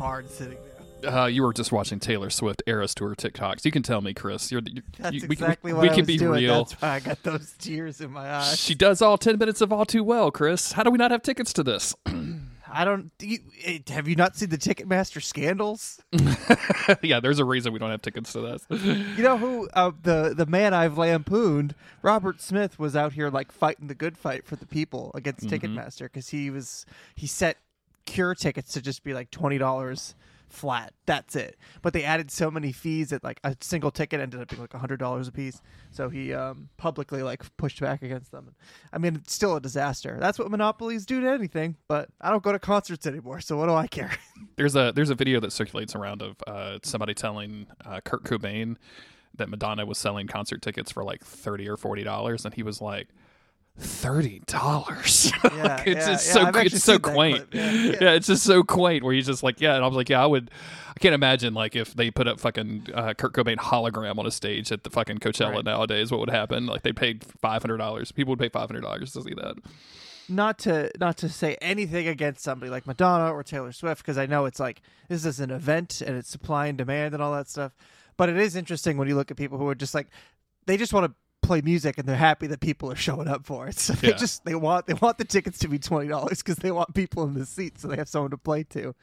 [0.01, 0.57] Hard sitting
[1.03, 3.65] there Uh, you were just watching Taylor Swift Eras Tour TikToks.
[3.65, 4.51] You can tell me, Chris.
[4.51, 6.43] You're, you that's you, we, exactly we, what we I can was be doing.
[6.43, 6.65] real.
[6.65, 9.73] that's why i got those tears in my eyes She does all 10 minutes of
[9.73, 10.73] all too well, Chris.
[10.73, 11.95] How do we not have tickets to this?
[12.73, 16.01] i don't do you, eh, have you not seen the ticketmaster scandals
[17.03, 18.65] yeah, there's a reason we don't have tickets to this.
[19.17, 23.51] You know who uh, the the man I've lampooned, Robert Smith, was out here like
[23.53, 26.87] fighting the good fight for the people against Ticketmaster because he was
[27.17, 27.57] he set
[28.11, 30.15] cure tickets to just be like twenty dollars
[30.51, 30.93] flat.
[31.07, 31.57] That's it.
[31.81, 34.73] But they added so many fees that like a single ticket ended up being like
[34.73, 35.63] hundred dollars a piece.
[35.91, 38.55] So he um, publicly like pushed back against them.
[38.93, 40.17] I mean, it's still a disaster.
[40.21, 41.77] That's what monopolies do to anything.
[41.89, 44.11] But I don't go to concerts anymore, so what do I care?
[44.57, 48.77] There's a there's a video that circulates around of uh, somebody telling uh, Kurt Cobain
[49.37, 52.81] that Madonna was selling concert tickets for like 30 or 40 dollars and he was
[52.81, 53.09] like
[53.79, 55.33] thirty dollars.
[55.61, 57.47] Yeah, it's yeah, just yeah, so I've it's so quaint.
[57.53, 58.13] Yeah.
[58.13, 60.27] it's just so quaint where he's just like, yeah, and I was like, yeah, I
[60.27, 60.51] would.
[60.89, 64.31] I can't imagine like if they put up fucking uh, Kurt Cobain hologram on a
[64.31, 65.65] stage at the fucking Coachella Right.
[65.65, 66.11] nowadays.
[66.11, 66.67] What would happen?
[66.67, 68.11] Like they paid five hundred dollars.
[68.13, 69.57] People would pay five hundred dollars to see that.
[70.29, 74.27] not to not to say anything against somebody like Madonna or Taylor Swift because I
[74.27, 77.49] know it's like this is an event and it's supply and demand and all that
[77.49, 77.75] stuff.
[78.17, 80.09] But it is interesting when you look at people who are just like
[80.67, 83.67] they just want to play music and they're happy that people are showing up for
[83.69, 83.79] it.
[83.79, 84.17] So they Yeah.
[84.17, 87.25] just they want they want the tickets to be twenty dollars because they want people
[87.25, 88.95] in the seats so they have someone to play to.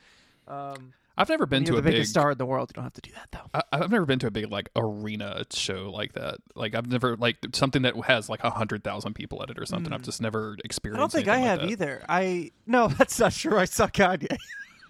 [0.47, 1.93] Um, I've never been to you're a the big.
[1.95, 2.69] biggest star in the world.
[2.69, 3.49] You don't have to do that though.
[3.53, 6.35] I, I've never been to a big like arena show like that.
[6.53, 9.65] Like I've never like something that has like a hundred thousand people at it or
[9.65, 9.91] something.
[9.91, 10.95] I've just never Hmm.
[10.95, 11.69] I don't think I anything have that.
[11.71, 12.03] either.
[12.07, 13.57] I no, that's not true.
[13.57, 14.37] I saw Kanye.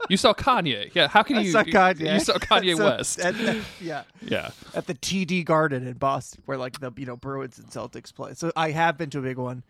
[0.10, 1.08] You saw Kanye, yeah.
[1.08, 1.52] How can I you?
[1.52, 2.14] saw Kanye.
[2.14, 4.04] You saw Kanye West, at- at- yeah.
[4.22, 4.52] yeah.
[4.76, 8.34] at the TD Garden in Boston, where like the you know Bruins and Celtics play.
[8.36, 9.64] So I have been to a big one.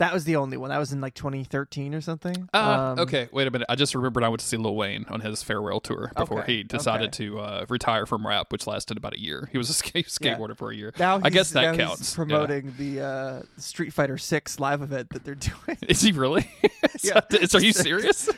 [0.00, 0.70] That was the only one.
[0.70, 2.48] That was in like 2013 or something.
[2.54, 2.56] Uh,
[2.96, 3.66] Um, okay, wait a minute.
[3.68, 6.56] I just remembered I went to see Lil Wayne on his farewell tour before Okay,
[6.56, 7.24] he decided okay.
[7.26, 9.48] to uh, retire from rap, which lasted about a year.
[9.52, 10.36] He was a skate- Yeah.
[10.38, 10.94] skateboarder for a year.
[10.98, 12.12] Now I guess that counts.
[12.12, 12.16] Yeah.
[12.16, 15.34] Promoting the uh, Street Fighter Six live event that they're
[15.66, 15.76] doing.
[15.86, 16.50] Is he really?
[17.02, 17.20] Yeah.
[17.30, 18.28] is- are you serious?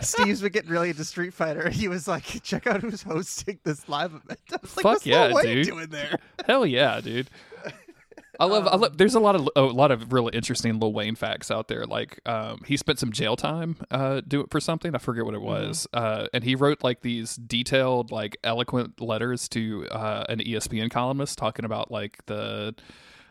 [0.00, 1.68] Steve's been getting really into Street Fighter.
[1.70, 5.06] He was like, "Check out who's hosting this live event." I was like, Fuck What's
[5.06, 5.66] yeah, Lil Wayne dude.
[5.66, 6.18] doing there?
[6.46, 7.28] Hell yeah, dude.
[8.40, 8.98] I love, I Um, love.
[8.98, 11.86] There's a lot of a lot of really interesting Lil Wayne facts out there.
[11.86, 14.94] Like, um, he spent some jail time uh, do it for something.
[14.94, 15.46] I forget what it Mm-hmm.
[15.68, 15.86] was.
[15.92, 21.38] Uh, and he wrote like these detailed, like eloquent letters to uh, an ESPN columnist
[21.38, 22.74] talking about like the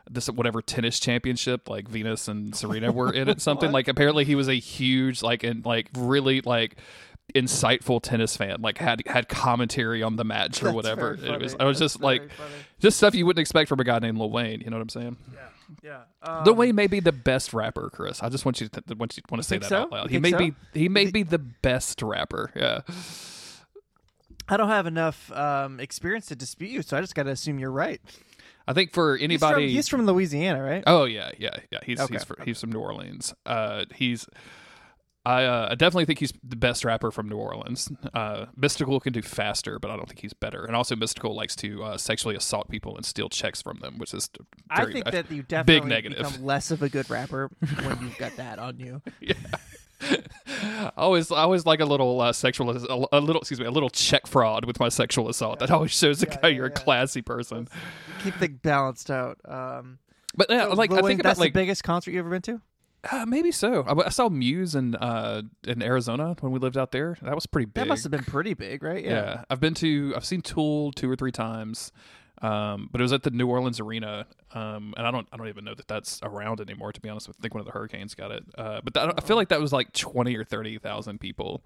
[0.09, 3.39] this whatever tennis championship like Venus and Serena were in it.
[3.49, 6.75] Something like apparently he was a huge like and like really like
[7.35, 11.13] insightful tennis fan, like had had commentary on the match or That's whatever.
[11.13, 11.55] It was.
[11.59, 12.49] I was That's just like funny.
[12.79, 14.61] just stuff you wouldn't expect from a guy named Lil Wayne.
[14.61, 15.17] You know what I'm saying?
[15.83, 16.41] yeah, yeah.
[16.43, 18.21] Lil Um, Wayne may be the best rapper, Chris.
[18.21, 19.81] I just want you to want you want to say that so?
[19.83, 20.09] out loud.
[20.09, 20.37] He may so?
[20.37, 22.51] be he may be the best rapper.
[22.55, 22.81] Yeah.
[24.49, 27.59] I don't have enough um, experience to dispute you, so I just got to assume
[27.59, 28.01] you're right.
[28.67, 30.83] I think for He's from, anybody he's from Louisiana, right?
[30.85, 31.79] Oh yeah, yeah, yeah.
[31.83, 33.33] He's Okay, he's fr- he's from New Orleans.
[33.45, 34.27] Uh, he's
[35.25, 37.89] I uh, I definitely think he's the best rapper from New Orleans.
[38.13, 40.65] Uh, Mystikal can do faster, but I don't think he's better.
[40.65, 44.13] And also, Mystikal likes to uh, sexually assault people and steal checks from them, which
[44.13, 44.29] is
[44.69, 46.17] I think uh, that you definitely big negative.
[46.27, 47.49] become less of a good rapper
[47.83, 49.01] when you've got that on you.
[49.21, 49.33] yeah.
[50.61, 53.71] I always, I always like a little uh, sexual, a, a little, excuse me, a
[53.71, 55.59] little check fraud with my sexual assault.
[55.59, 57.69] That always shows a Yeah, guy yeah, you're a classy person.
[58.23, 59.37] Keep things balanced out.
[59.45, 59.99] Um,
[60.35, 62.19] But yeah, so like Lil I Wayne, think about that's like the biggest concert you
[62.19, 62.59] ever been to.
[63.11, 63.83] Uh, maybe so.
[63.83, 67.17] I, I saw Muse in uh, in Arizona when we lived out there.
[67.21, 67.83] That was pretty big.
[67.83, 69.03] That must have been pretty big, right?
[69.03, 69.43] Yeah.
[69.49, 71.91] I've been to I've seen Tool two or three times,
[72.41, 75.47] um, but it was at the New Orleans Arena, um, and I don't I don't
[75.47, 76.91] even know that that's around anymore.
[76.91, 79.13] To be honest, with I think one of the Hurricanes got it, uh, but that,
[79.17, 81.63] I feel like that was like twenty or thirty thousand people.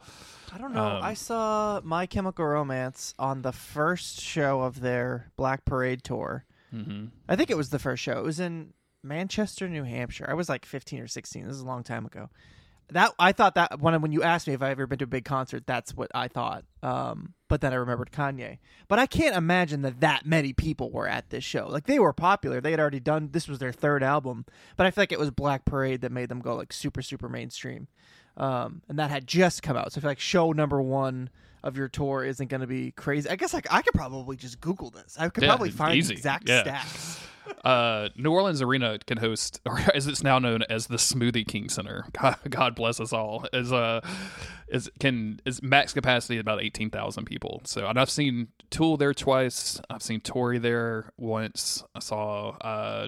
[0.53, 0.83] I don't know.
[0.83, 6.45] Um, I saw My Chemical Romance on the first show of their Black Parade tour.
[6.73, 7.05] Mm-hmm.
[7.29, 8.17] I think it was the first show.
[8.17, 8.73] It was in
[9.07, 10.25] Manchester, New Hampshire.
[10.29, 11.45] I was like 15 or 16.
[11.45, 12.29] This is a long time ago.
[12.89, 15.07] That I thought that when when you asked me if I ever been to a
[15.07, 16.63] big concert, that's what I thought.
[16.81, 18.59] Um, but then I remembered Kanye.
[18.87, 21.67] But I can't imagine that that many people were at this show.
[21.67, 22.61] Like they were popular.
[22.61, 23.29] They had already done.
[23.33, 24.45] This was their third album.
[24.77, 27.27] But I feel like it was Black Parade that made them go like super super
[27.27, 27.89] mainstream.
[28.37, 29.91] Um, and that had just come out.
[29.91, 31.29] So I feel like show number one
[31.63, 33.27] of your tour isn't going to be crazy.
[33.29, 35.17] I guess like I could probably just Google this.
[35.19, 36.13] I could Yeah, probably find easy.
[36.13, 36.63] the exact Yeah.
[36.63, 37.23] stats.
[37.63, 41.69] Uh, New Orleans Arena can host, or as it's now known as the Smoothie King
[41.69, 42.05] Center.
[42.21, 43.45] God, God bless us all.
[43.53, 44.01] Is uh,
[44.67, 47.61] is can is max capacity about eighteen thousand people.
[47.63, 49.79] So, and I've seen Tool there twice.
[49.89, 51.85] I've seen Tori there once.
[51.95, 53.07] I saw uh,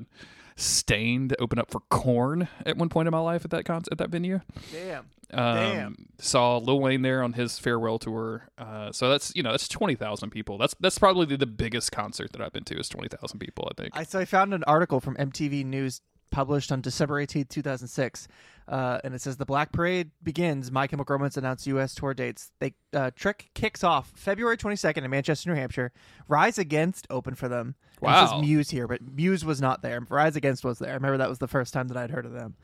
[0.59, 3.97] Staind open up for Korn at one point in my life at that con- at
[3.97, 4.41] that venue.
[4.73, 5.05] Damn.
[5.31, 6.05] Um, Damn.
[6.17, 8.49] Saw Lil Wayne there on his farewell tour.
[8.57, 10.57] Uh, so that's you know that's twenty thousand people.
[10.57, 13.69] That's that's probably the, the biggest concert that I've been to is twenty thousand people.
[13.71, 13.95] I think.
[13.95, 16.01] I so I found an article from MTV News
[16.31, 18.27] published on December 18, 2006.
[18.69, 20.71] Uh, and it says the Black Parade begins.
[20.71, 21.95] My Chemical Romance announced U.S.
[21.95, 22.51] tour dates.
[22.59, 25.91] They uh, Trick kicks off February 22nd in Manchester, New Hampshire.
[26.27, 27.73] Rise Against open for them.
[27.99, 28.25] And It Wow.
[28.27, 29.99] says Muse here, but Muse was not there.
[30.07, 30.91] Rise Against was there.
[30.91, 32.55] I remember that was the first time that I'd heard of them.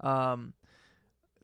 [0.00, 0.52] Um,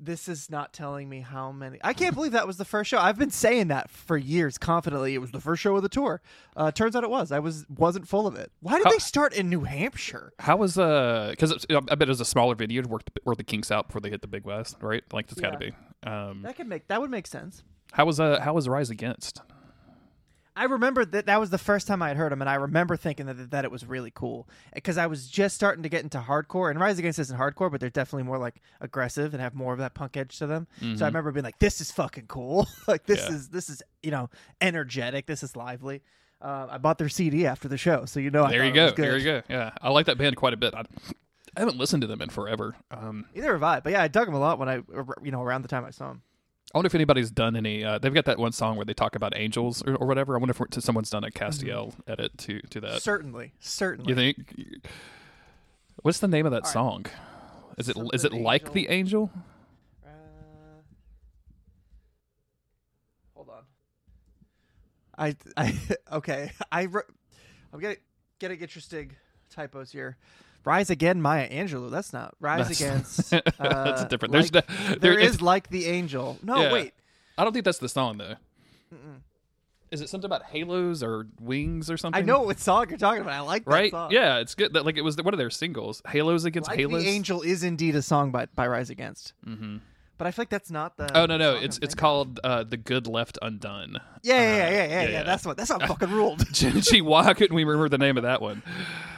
[0.00, 1.78] this is not telling me how many.
[1.82, 2.98] I can't believe that was the first show.
[2.98, 5.14] I've been saying that for years confidently.
[5.14, 6.20] It was the first show of the tour.
[6.56, 7.32] Uh, turns out it was.
[7.32, 8.52] I was wasn't full of it.
[8.60, 10.32] Why did How- they start in New Hampshire?
[10.38, 11.28] How was uh?
[11.30, 13.88] Because I bet it was a smaller venue to work the, work the kinks out
[13.88, 15.02] before they hit the Big West, right?
[15.12, 15.72] Like it's got to be.
[16.02, 17.62] Um, That could make that would make sense.
[17.92, 18.40] how was uh?
[18.40, 19.42] How was Rise Against?
[20.58, 22.96] I remember that that was the first time I had heard him, and I remember
[22.96, 26.18] thinking that that it was really cool because I was just starting to get into
[26.18, 26.70] hardcore.
[26.70, 29.78] And Rise Against isn't hardcore, but they're definitely more like aggressive and have more of
[29.78, 30.66] that punk edge to them.
[30.96, 32.66] So I remember being like, "This is fucking cool!
[32.88, 33.36] like this Yeah.
[33.36, 34.30] is this is you know
[34.60, 35.26] energetic.
[35.26, 36.02] This is lively."
[36.40, 38.44] Uh, I bought their CD after the show, so you know.
[38.44, 38.90] I there you go.
[38.90, 39.42] There you go.
[39.48, 40.74] Yeah, I like that band quite a bit.
[40.74, 40.82] I,
[41.56, 42.76] I haven't listened to them in forever.
[42.90, 44.74] Um, Either have I, but yeah, I dug them a lot when I,
[45.22, 46.22] you know, around the time I saw them.
[46.74, 47.82] I wonder if anybody's done any.
[47.82, 50.34] Uh, they've got that one song where they talk about angels or, or whatever.
[50.34, 53.02] I wonder if someone's done a Castiel edit to to that.
[53.02, 54.10] Certainly, certainly.
[54.10, 54.82] You think?
[56.02, 57.06] What's the name of that song?
[57.78, 58.74] Is it is it Something like Angel?
[58.74, 59.30] the angel?
[60.04, 60.10] Uh,
[63.34, 63.62] hold on.
[65.16, 65.78] I I
[66.12, 66.52] okay.
[66.70, 67.02] I re-
[67.72, 67.98] I'm getting
[68.40, 69.16] getting interesting
[69.48, 70.18] typos here.
[70.64, 71.90] Rise again, Maya Angelou.
[71.90, 73.30] That's not Rise That's- Against.
[73.58, 74.32] That's uh, different.
[74.32, 76.38] There's like- the, there it's- is like the angel.
[76.42, 76.72] No, Yeah.
[76.72, 76.94] wait.
[77.38, 78.34] I don't think that's the song though.
[79.90, 82.20] Is it something about halos or wings or something?
[82.20, 83.32] I know what song you're talking about.
[83.32, 83.90] I like that right?
[83.90, 84.10] song.
[84.10, 84.74] Yeah, it's good.
[84.74, 87.62] That like it was one of their singles, "Halos Against Like Halos." the angel is
[87.62, 89.32] indeed a song by by Rise Against.
[89.44, 89.76] hmm
[90.18, 91.16] But I feel like that's not the.
[91.16, 94.56] Oh no, no, it's it's called uh, "The Good Left Undone." Yeah, yeah, yeah, uh,
[94.56, 95.22] yeah, yeah, yeah, yeah, yeah.
[95.22, 95.56] That's what.
[95.56, 96.44] That's not fucking ruled.
[96.52, 98.62] Gee, why couldn't we remember the name of that one?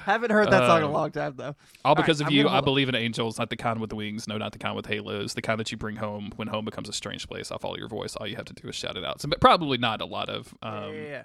[0.05, 1.57] Haven't heard that song in a Um, long time though.
[1.85, 4.29] All because right, of I'm you, I believe in angels, not the kind with wings,
[4.29, 6.89] no, not the kind with halos, the kind that you bring home when home becomes
[6.89, 7.51] a strange place.
[7.51, 8.15] I follow your voice.
[8.17, 9.21] All you have to do is shout it out.
[9.23, 11.23] So, but probably not a lot of Yeah, um, yeah, yeah.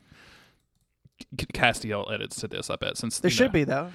[1.39, 2.69] C- Castiel edits to this.
[2.69, 3.91] I bet since There should know- be though.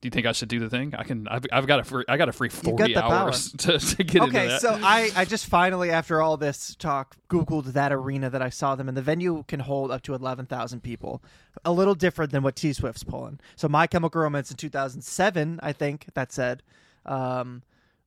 [0.00, 0.94] Do you think I should do the thing?
[0.96, 1.26] I can.
[1.26, 2.04] I've, I've got a free.
[2.08, 4.60] I got a free forty hours to, to get into Okay, that.
[4.60, 8.76] so I, I just finally, after all this talk, Googled that arena that I saw
[8.76, 8.94] them in.
[8.94, 11.20] The venue can hold up to 11,000 people.
[11.64, 13.40] A little different than what T Swift's pulling.
[13.56, 16.62] So My Chemical Romance in 2007, I think that said,
[17.04, 17.62] um,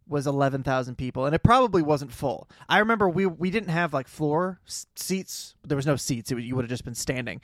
[0.08, 2.50] was 11,000 people and it probably wasn't full.
[2.68, 5.56] I remember we we didn't have like floor s- seats.
[5.66, 6.34] There was no seats.
[6.34, 7.42] Would- you would have just been standing.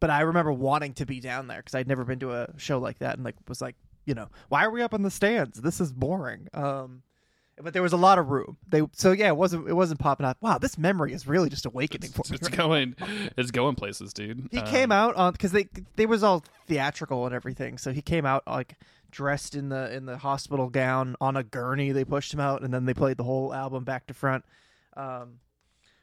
[0.00, 2.78] But I remember wanting to be down there cuz I'd never been to a show
[2.78, 3.76] like that and like was like,
[4.06, 5.60] you know, why are we up in the stands?
[5.60, 6.48] This is boring.
[6.54, 7.02] Um
[7.62, 8.56] but there was a lot of room.
[8.68, 10.36] They so yeah, it wasn't it wasn't popping up.
[10.40, 12.36] Wow, this memory is really just awakening for me.
[12.40, 12.96] it's right going,
[13.36, 14.48] it's going places, dude.
[14.50, 17.78] he Um, came out on because they they was all theatrical and everything.
[17.78, 18.76] So he came out like
[19.10, 21.92] dressed in the in the hospital gown on a gurney.
[21.92, 24.44] They pushed him out, and then they played the whole album back to front.
[24.96, 25.40] Um,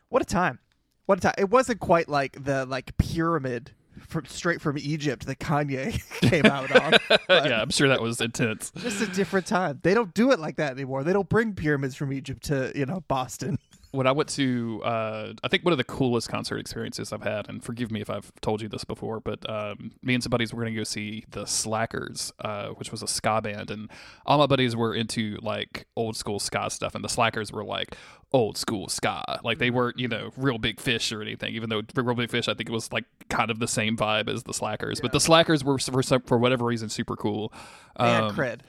[0.09, 0.59] what a time!
[1.05, 1.35] What a time!
[1.37, 3.71] It wasn't quite like the like pyramid
[4.07, 6.93] from straight from Egypt that Kanye came out on.
[7.29, 8.71] yeah, I'm sure that was intense.
[8.77, 9.79] Just a different time.
[9.83, 11.03] They don't do it like that anymore.
[11.03, 13.59] They don't bring pyramids from Egypt to you know Boston.
[13.93, 17.47] When I went to, uh, I think one of the coolest concert experiences I've had,
[17.47, 20.51] and forgive me if I've told you this before, but um, me and some buddies
[20.51, 23.91] were going to go see the Slackers, uh, which was a ska band, and
[24.25, 27.95] all my buddies were into like old school ska stuff, and the Slackers were like
[28.31, 31.83] old school ska, like they weren't you know Reel Big Fish or anything, even though
[31.95, 34.55] Reel Big Fish I think it was like kind of the same vibe as the
[34.55, 37.53] Slackers, but the Slackers were for for whatever reason super cool.
[37.99, 38.61] They had Um, cred.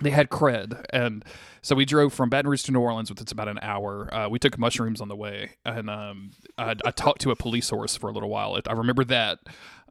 [0.00, 1.24] They had cred and
[1.62, 4.12] so we drove from baton rouge to new orleans which it's about an hour.
[4.12, 7.70] Uh, we took mushrooms on the way and um, I, I talked to a police
[7.70, 8.58] horse for a little while.
[8.66, 9.38] I remember that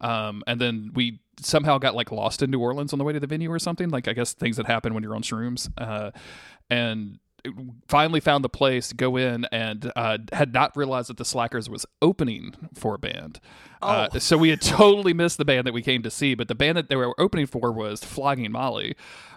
[0.02, 3.20] um, and then we somehow got like lost in new orleans on the way to
[3.20, 6.12] the venue or something like i guess things that happen when you're on shrooms uh,
[6.70, 7.18] and
[7.88, 11.86] finally found the place go in and uh, had not realized that the slackers was
[12.02, 13.40] opening for a band
[13.84, 14.20] uh, Oh.
[14.20, 16.78] so we had totally missed the band that we came to see but the band
[16.78, 18.96] that they were opening for was flogging molly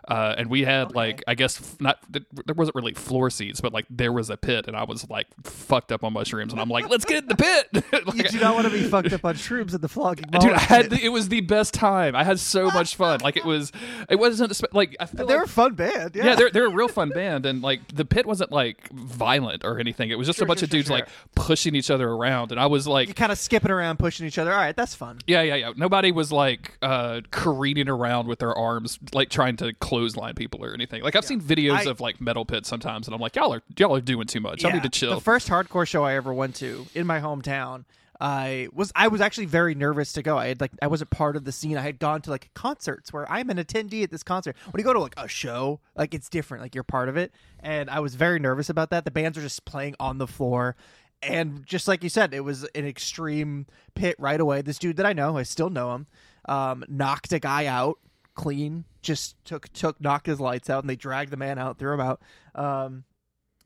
[0.09, 3.87] uh, and we had like I guess not there wasn't really floor seats, but like
[3.91, 6.89] there was a pit, and I was like fucked up on mushrooms, and I'm like,
[6.89, 7.85] let's get in the pit.
[8.17, 10.27] You do not want to be fucked up on shrooms at the flogging.
[10.31, 12.15] Dude, I had the, it was the best time.
[12.15, 13.21] I had so much fun.
[13.21, 13.73] Like it was,
[14.09, 16.15] it wasn't like I feel They're like, a fun band.
[16.15, 19.65] Yeah, yeah, they're they're a real fun band, and like the pit wasn't like violent
[19.65, 20.11] or anything.
[20.11, 20.99] It was just Sure, a bunch sure, of dudes sure.
[20.99, 24.25] like pushing each other around, and I was like, you kind of skipping around, pushing
[24.27, 24.53] each other.
[24.53, 25.19] All right, that's fun.
[25.27, 25.73] yeah, yeah, yeah.
[25.77, 30.73] Nobody was like uh, careening around with their arms, like trying to clothesline people or
[30.75, 31.03] anything.
[31.03, 33.63] Like I've seen videos I- of like metal pits sometimes, and I'm like, y'all are
[33.79, 34.63] y'all are doing too much.
[34.63, 35.15] Y'all need to chill.
[35.15, 37.85] The first hardcore show I ever went to in my hometown,
[38.19, 40.39] I was I was actually very nervous to go.
[40.39, 41.77] I had like I wasn't part of the scene.
[41.77, 44.57] I had gone to like concerts where I'm an attendee at this concert.
[44.71, 46.63] When you go to like a show, like it's different.
[46.63, 49.05] Like you're part of it, and I was very nervous about that.
[49.05, 50.77] The bands were just playing on the floor.
[51.23, 54.63] And just like you said, it was an extreme pit right away.
[54.63, 56.07] This dude that I know, I still know him,
[56.47, 57.99] um, knocked a guy out
[58.35, 58.85] clean.
[59.03, 62.01] Just took took knocked his lights out, and they dragged the man out, threw him
[62.01, 62.21] out.
[62.55, 63.05] Um,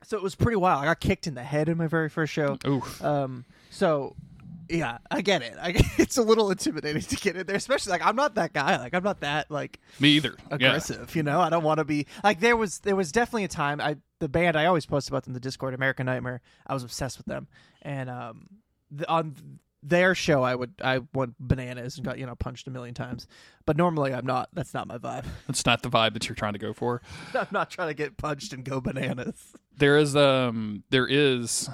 [0.03, 0.81] so it was pretty wild.
[0.81, 2.57] I got kicked in the head in my very first show.
[2.65, 3.03] Oof.
[3.03, 4.15] Um, so
[4.71, 5.53] yeah, I get it.
[5.61, 8.77] I, it's a little intimidating to get in there, especially like I'm not that guy.
[8.77, 10.35] Like I'm not that like Me either.
[10.49, 10.55] Yeah.
[10.55, 11.15] aggressive.
[11.15, 13.81] You know, I don't want to be like there was there was definitely a time
[13.81, 16.41] I the band I always post about them the Discord American Nightmare.
[16.65, 17.47] I was obsessed with them,
[17.81, 18.47] and um,
[18.89, 19.35] the, on
[19.83, 23.27] their show I would I went bananas and got you know punched a million times.
[23.65, 24.49] But normally I'm not.
[24.53, 25.25] That's not my vibe.
[25.47, 27.01] That's not the vibe that you're trying to go for.
[27.33, 29.53] I'm not trying to get punched and go bananas.
[29.77, 31.69] There is um there is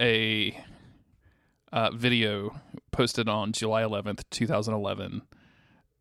[0.00, 0.56] a
[1.76, 2.58] uh, video
[2.90, 5.22] posted on July 11th, 2011.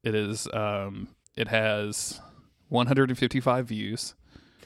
[0.03, 2.21] It is um it has
[2.69, 4.15] 155 views.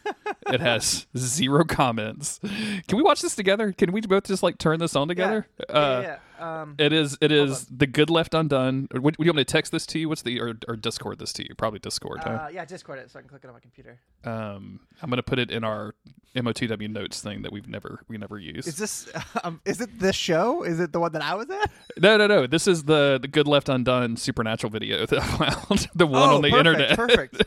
[0.48, 2.40] it has zero comments.
[2.88, 3.74] Can we watch this together?
[3.74, 5.48] Can we both just like turn this on together?
[5.68, 6.18] Uh, yeah, yeah.
[6.40, 7.18] Um, It is.
[7.22, 8.88] It is the good left undone.
[8.92, 10.10] Would, would you want me to text this to you?
[10.10, 11.56] What's the or, or Discord this to you?
[11.56, 12.22] Probably Discord.
[12.24, 12.30] huh?
[12.30, 14.00] uh, yeah, Discord it so I can click it on my computer.
[14.24, 15.96] Um, I'm gonna put it in our
[16.36, 18.68] MOTW notes thing that we've never we never use.
[18.68, 19.12] Is this
[19.44, 20.64] um, is it this show?
[20.64, 21.72] Is it the one that I was at?
[21.98, 22.48] no, no, no.
[22.48, 25.88] This is the the good left undone supernatural video that I found.
[25.96, 26.98] the one oh, on the perfect, internet.
[26.98, 27.44] Perfect.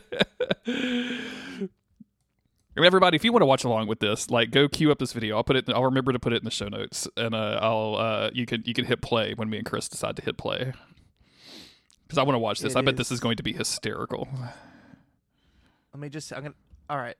[2.75, 4.97] I mean, everybody, if you want to watch along with this, like go queue up
[4.97, 5.35] this video.
[5.37, 5.69] I'll put it.
[5.69, 8.63] I'll remember to put it in the show notes, and uh, I'll uh, you can
[8.65, 10.73] you can hit play when me and Chris decide to hit play.
[12.07, 12.73] Because I want to watch this.
[12.73, 14.27] It I bet this is- going to be hysterical.
[15.93, 16.33] Let me just.
[16.33, 16.55] I'm gonna.
[16.89, 17.15] All right.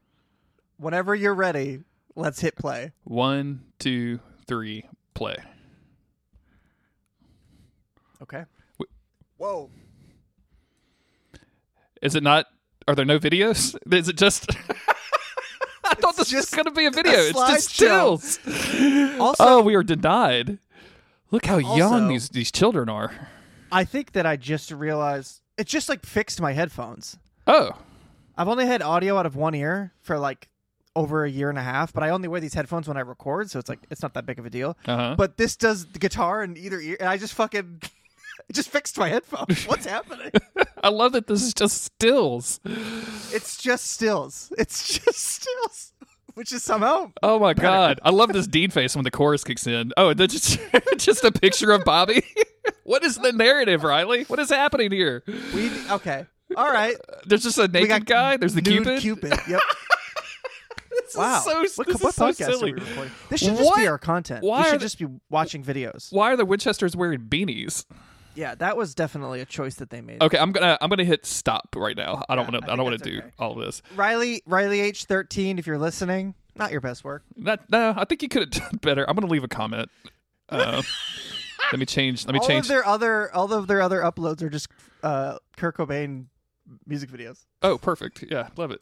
[0.77, 1.81] Whenever you're ready,
[2.15, 2.91] let's hit play.
[3.03, 5.37] One, two, three, play.
[8.23, 8.45] Okay.
[8.79, 8.89] Wh-
[9.37, 9.69] Whoa.
[12.01, 12.47] Is it not?
[12.87, 13.75] Are there no videos?
[13.93, 14.47] Is it just?
[15.97, 17.13] I thought this was going to be a video.
[17.13, 18.39] it's just stills.
[19.19, 20.57] Also- oh, we are denied.
[21.31, 23.11] Look how young these these children are.
[23.71, 27.17] I think that I just realized it just like fixed my headphones.
[27.47, 27.71] Oh,
[28.37, 30.49] I've only had audio out of one ear for like
[30.95, 33.49] over a year and a half, but I only wear these headphones when I record,
[33.49, 34.77] so it's like it's not that big of a deal.
[34.85, 35.15] uh huh.
[35.17, 37.81] But this does the guitar in either ear, and I just fucking
[38.49, 39.65] it just fixed my headphones.
[39.65, 40.31] What's happening?
[40.83, 42.59] I love that this is just stills.
[43.33, 44.51] It's just stills.
[44.57, 45.93] It's just stills,
[46.35, 49.65] which is somehow Oh my god, I love this Dean face when the chorus kicks
[49.67, 49.91] in.
[49.97, 50.59] Oh, that's just
[50.97, 52.23] just a picture of Bobby.
[52.83, 54.23] what is the narrative, Riley?
[54.25, 55.23] What is happening here?
[55.53, 56.25] we okay.
[56.55, 58.37] All right, There's just a naked guy.
[58.37, 58.99] There's the Cupid.
[59.01, 59.33] Cupid.
[59.49, 59.59] Yep.
[60.91, 61.37] This Wow.
[61.37, 62.71] is so, what this what so silly.
[62.71, 63.11] are we recording?
[63.29, 63.77] This should just What?
[63.77, 64.43] be our content.
[64.43, 66.11] Why we should just be watching videos.
[66.11, 67.85] Why are the Winchesters wearing beanies?
[68.35, 70.21] Yeah, that was definitely a choice that they made.
[70.21, 72.23] Okay, I'm gonna I'm gonna hit stop right now.
[72.29, 73.27] I don't Yeah, want to I, don't want to do okay.
[73.37, 73.81] all of this.
[73.95, 77.23] Riley, Riley H thirteen, if you're listening, not your best work.
[77.37, 79.07] That, no, I think you could have done better.
[79.09, 79.89] I'm gonna leave a comment.
[80.49, 80.81] Uh,
[81.71, 82.25] let me change.
[82.25, 82.65] Let me all change.
[82.65, 84.67] of their other, all of their other uploads are just
[85.03, 86.25] uh, Kurt Cobain
[86.87, 87.45] music videos.
[87.61, 88.23] Oh, perfect.
[88.29, 88.81] Yeah, love it.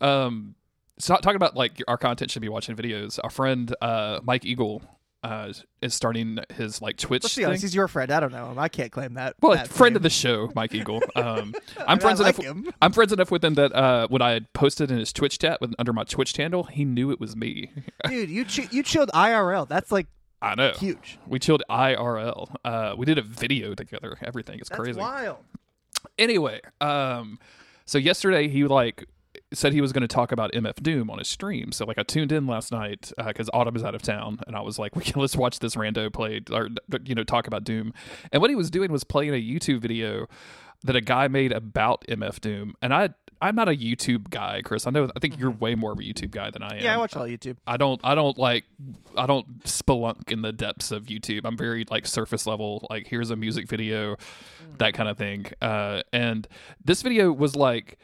[0.00, 0.54] Um,
[0.98, 3.18] so talking about like our content should be watching videos.
[3.22, 4.82] Our friend uh Mike Eagle
[5.22, 7.46] uh is starting his like Twitch Let's be thing.
[7.48, 8.10] honest, he's your friend.
[8.12, 8.58] I don't know him.
[8.58, 9.36] I can't claim that.
[9.40, 11.00] well, that friend of the show, Mike Eagle.
[11.16, 12.36] Um, I I'm mean, friends I enough.
[12.38, 12.72] him.
[12.82, 15.60] I'm friends enough with him that uh, when I had posted in his Twitch chat
[15.60, 17.70] with, under my Twitch handle, he knew it was me.
[18.08, 19.68] Dude, you ch- you chilled IRL.
[19.68, 20.06] That's like
[20.40, 20.72] I know.
[20.72, 21.18] huge.
[21.26, 22.54] We chilled IRL.
[22.64, 24.16] Uh, we did a video together.
[24.22, 24.58] Everything.
[24.58, 24.98] It's That's crazy.
[24.98, 25.36] wild.
[26.18, 27.38] Anyway, um,
[27.84, 29.04] so yesterday he like
[29.52, 31.72] said he was going to talk about MF Doom on his stream.
[31.72, 34.60] So like I tuned in last night because Autumn is out of town, and I
[34.60, 36.68] was like, we can, let's watch this rando play or
[37.04, 37.92] you know talk about Doom.
[38.32, 40.26] And what he was doing was playing a YouTube video
[40.84, 43.10] that a guy made about MF Doom, and I.
[43.40, 44.86] I'm not a YouTube guy, Chris.
[44.86, 45.10] I know.
[45.16, 46.72] I think you're way more of a YouTube guy than I am.
[46.74, 46.84] Mm-hmm.
[46.84, 47.56] Yeah, I watch all YouTube.
[47.66, 48.62] I don't I don't like
[49.16, 51.40] I don't spelunk in the depths of YouTube.
[51.44, 54.14] I'm very like surface level, like here's a music video,
[54.78, 55.46] that kind of thing.
[55.60, 56.46] Uh and
[56.84, 57.98] this video was like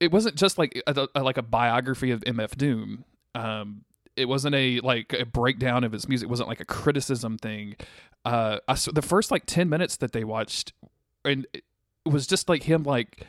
[0.00, 3.04] it wasn't just like a, a- like a biography of MF Doom.
[3.34, 3.82] Um
[4.16, 7.76] it wasn't a like a breakdown of his music, it wasn't like a criticism thing.
[8.24, 10.72] Uh I s the first like 10 minutes that they watched
[11.24, 11.64] and it
[12.04, 13.26] was just like him like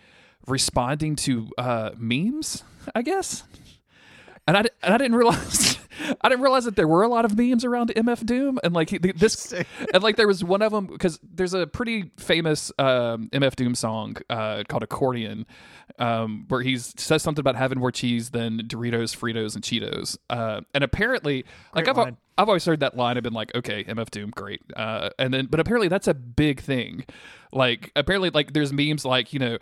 [0.47, 2.63] responding to uh memes,
[2.95, 3.43] I guess
[4.47, 5.76] and I, and I didn't realize
[6.21, 8.89] I didn't realize that there were a lot of memes around MF Doom and like
[8.89, 9.53] this
[9.93, 13.75] and like there was one of them because there's a pretty famous um, MF Doom
[13.75, 15.45] song uh, called Accordion
[15.99, 20.17] um, where he says something about having more cheese than Doritos, Fritos, and Cheetos.
[20.29, 22.15] Uh, and apparently, like I've.
[22.37, 23.17] I've always heard that line.
[23.17, 24.61] I've been like, okay, MF Doom, great.
[24.75, 27.03] Uh, and then, but apparently that's a big thing.
[27.51, 29.57] Like apparently, like there's memes like you know.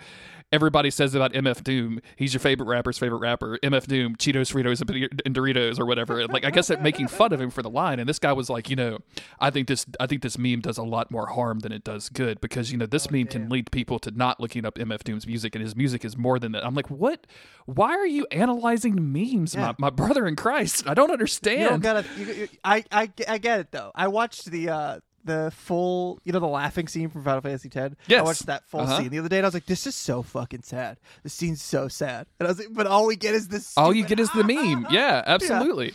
[0.52, 3.58] Everybody says about MF Doom, he's your favorite rapper's favorite rapper.
[3.64, 4.80] MF Doom, Cheetos, Fritos,
[5.26, 6.20] and- Doritos, or whatever.
[6.20, 8.00] And, like I guess they're making fun of him for the line.
[8.00, 9.00] And this guy was like, you know,
[9.40, 12.10] I think this, I think this meme does a lot more harm than it does
[12.10, 15.26] good because you know this meme can lead people to not looking up MF Doom's
[15.26, 16.64] music, and his music is more than that.
[16.64, 17.26] I'm like, what?
[17.66, 19.74] Why are you analyzing memes, Yeah.
[19.80, 20.88] my, my brother in Christ?
[20.88, 21.62] I don't understand.
[21.62, 22.06] You don't gotta.
[22.18, 23.92] You, you, I, I I get it though.
[23.96, 27.96] I watched the uh the full, you know, the laughing scene from Final Fantasy X.
[28.08, 28.20] Yes.
[28.20, 28.98] I watched that full Uh-huh.
[29.00, 31.00] scene the other day, and I was like, "This is so fucking sad.
[31.24, 33.94] This scene's so sad." And I was like, "But all we get is this." All
[33.94, 34.86] you get is the meme.
[34.92, 35.94] Yeah, absolutely.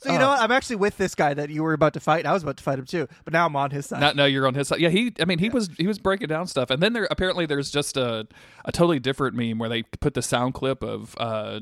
[0.00, 0.40] So you know what?
[0.40, 2.26] I'm actually with this guy that you were about to fight.
[2.26, 4.00] I was about to fight him too, but now I'm on his side.
[4.00, 4.78] Not, no, you're on his side.
[4.80, 5.12] Yeah, he.
[5.20, 7.96] I mean, he was he was breaking down stuff, and then there apparently there's just
[7.96, 8.26] a
[8.64, 11.60] a totally different meme where they put the sound clip of uh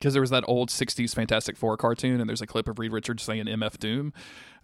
[0.00, 2.92] because there was that old '60s Fantastic Four cartoon, and there's a clip of Reed
[2.92, 4.12] Richards saying "MF Doom,"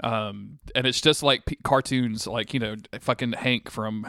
[0.02, 4.06] um, and it's just like p- cartoons, like you know, fucking Hank from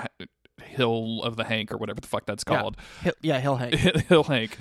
[0.63, 2.59] Hill of the Hank or whatever the fuck that's Yeah.
[2.61, 2.77] called.
[3.03, 3.75] Hill, yeah, Hill Hank.
[4.09, 4.57] Hill Hank.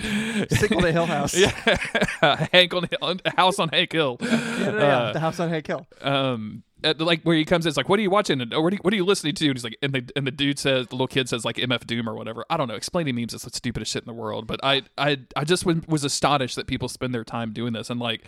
[0.51, 1.35] Signal to Hill House.
[2.23, 4.19] Yeah, Hank on, on House on Hank Hill.
[4.21, 4.29] Yeah,
[4.61, 5.87] yeah, Uh, the house on Hank Hill.
[6.03, 8.41] um uh, like where he comes in, it's like, what are you watching?
[8.41, 9.47] And, what, are you, what are you listening to?
[9.47, 11.87] And he's like, and the and the dude says, the little kid says like MF
[11.87, 12.45] Doom or whatever.
[12.51, 12.75] I don't know.
[12.75, 14.47] Explaining memes is the stupidest shit in the world.
[14.47, 17.99] But I I I just was, astonished that people spend their time doing this and
[18.01, 18.23] like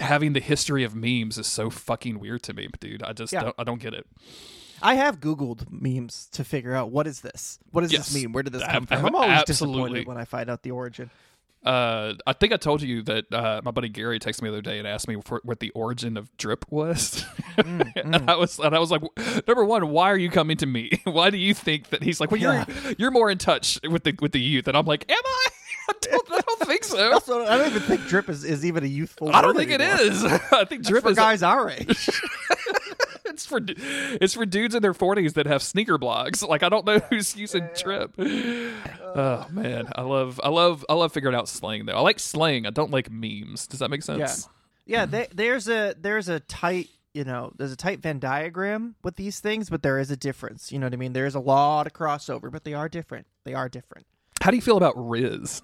[0.00, 3.02] having the history of memes is so fucking weird to me, dude.
[3.02, 3.42] I just Yeah.
[3.44, 4.06] don't I don't get it.
[4.80, 7.58] I have Googled memes to figure out what is this?
[7.72, 8.06] What does Yes.
[8.12, 8.32] this mean?
[8.32, 9.04] Where did this come from?
[9.06, 9.80] I'm always absolutely.
[9.82, 11.10] disappointed when I find out the origin.
[11.64, 14.62] Uh, I think I told you that uh, my buddy Gary texted me the other
[14.62, 17.24] day and asked me for, what the origin of drip was,
[17.58, 19.02] Mm, and I was and I was like,
[19.48, 20.90] number one, why are you coming to me?
[21.04, 22.64] Why do you think that he's like, well, you're
[22.98, 25.46] you're more in touch with the with the youth, and I'm like, am I?
[25.90, 27.12] I don't, I don't think so.
[27.14, 29.30] Also, I don't even think drip is, is even a youthful.
[29.34, 30.00] I don't think it anymore.
[30.00, 30.24] is.
[30.52, 32.08] I think drip for is guys our age.
[33.32, 36.46] it's for it's for dudes in their 40s that have sneaker blogs.
[36.46, 38.14] Like I don't know who's using trip.
[39.14, 41.94] Oh man, I love I love I love figuring out slang though.
[41.94, 42.66] I like slang.
[42.66, 43.66] I don't like memes.
[43.66, 44.48] Does that make sense?
[44.84, 45.10] yeah, mm-hmm.
[45.10, 49.40] they, there's a there's a tight you know there's a tight Venn diagram with these
[49.40, 50.70] things, but there is a difference.
[50.70, 51.14] You know what I mean?
[51.14, 53.26] There's a lot of crossover, but they are different.
[53.44, 54.06] They are different.
[54.42, 55.62] How do you feel about Riz?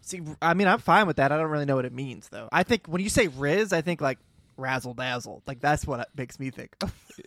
[0.00, 1.32] See, I mean, I'm fine with that.
[1.32, 2.48] I don't really know what it means though.
[2.52, 4.18] I think when you say Riz, I think like
[4.56, 5.42] razzle dazzle.
[5.46, 6.74] Like that's what makes me think.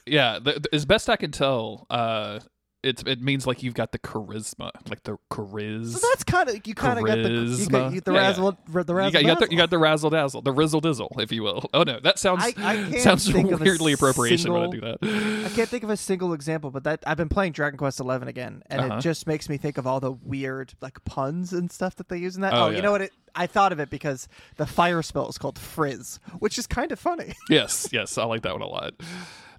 [0.06, 2.40] Yeah, the, the- as best I can tell, uh,
[2.84, 5.98] it's it means like you've got the charisma, like the charisma.
[5.98, 8.12] So that's kind of you kind of got the you got, you, the.
[8.14, 8.28] Yeah, yeah.
[8.28, 11.32] razzle you got, you got, the, you got the razzle dazzle, the rizzle dizzle, if
[11.32, 11.66] you will.
[11.74, 14.82] Oh no, that sounds I- I sounds think of a weirdly appropriation when I do
[14.82, 14.98] that.
[15.02, 18.28] I can't think of a single example, but that I've been playing Dragon Quest Eleven
[18.28, 18.98] again, and Uh-huh.
[18.98, 22.18] it just makes me think of all the weird like puns and stuff that they
[22.18, 22.54] use in that.
[22.54, 22.76] Oh, Oh, yeah.
[22.78, 23.02] you know what?
[23.02, 24.28] It, I thought of it because
[24.58, 27.34] the fire spell is called Frizz, which is kind of funny.
[27.50, 28.94] yes, yes, I like that one a lot.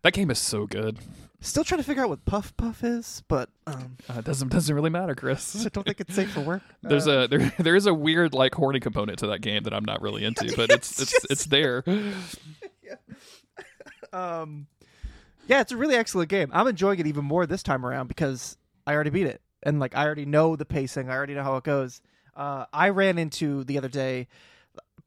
[0.03, 0.99] That game is so good.
[1.41, 4.75] Still trying to figure out what Puff Puff is, but um, Uh, it doesn't doesn't
[4.75, 5.55] really matter, Chris.
[5.67, 6.63] I don't think it's safe for work.
[6.83, 9.73] There's Uh, a there there is a weird like horny component to that game that
[9.73, 11.85] I'm not really into, but it's It's it's it's there.
[14.13, 14.67] um,
[15.47, 16.51] yeah, it's a really excellent game.
[16.53, 18.57] I'm enjoying it even more this time around because
[18.87, 21.09] I already beat it, and like I already know the pacing.
[21.09, 22.01] I already know how it goes.
[22.37, 24.29] Uh, I ran into the other day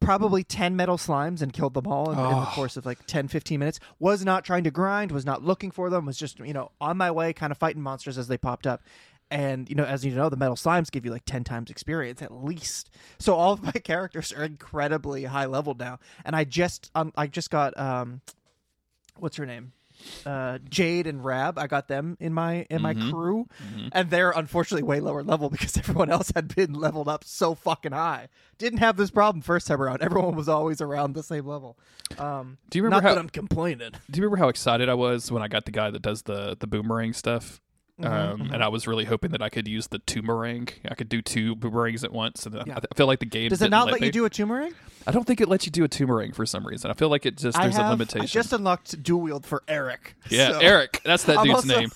[0.02, 2.52] probably 10 metal slimes and killed them all in, in the Oh.
[2.54, 3.80] course of like 10 15 minutes.
[4.00, 6.98] Was not trying to grind was not looking for them was just you know on
[6.98, 8.82] my way kind of fighting monsters as they popped up.
[9.30, 12.22] And you know as you know the metal slimes give you like 10 times experience
[12.22, 12.90] at least.
[13.20, 16.00] So all of my characters are incredibly high level now.
[16.26, 18.20] And i just um, i just got um
[19.18, 19.72] what's her name
[20.26, 23.10] uh jade and rab i got them in my in my Mhm.
[23.10, 23.90] crew Mhm.
[23.92, 27.92] and they're unfortunately way lower level because everyone else had been leveled up so fucking
[27.92, 28.28] high
[28.60, 31.78] didn't have this problem first time around everyone was always around the same level
[32.20, 34.94] um Do you remember not how that i'm complaining Do you remember how excited I
[34.94, 37.60] was when I got the guy that does the the boomerang stuff?
[38.02, 40.70] Mm-hmm, um, and I was really hoping that I could use the boomerang.
[40.90, 42.78] I could do two boomerangs at once, and Yeah.
[42.78, 44.08] I feel like the game does it not let let me.
[44.08, 44.74] you do a turmeric
[45.08, 46.92] I don't think it lets you do a boomerang for some reason.
[46.92, 48.22] I feel like it just I there's have, a limitation.
[48.22, 50.16] I just unlocked dual wield for Erik.
[50.30, 51.90] yeah, So Erik, that's that dude's also- name.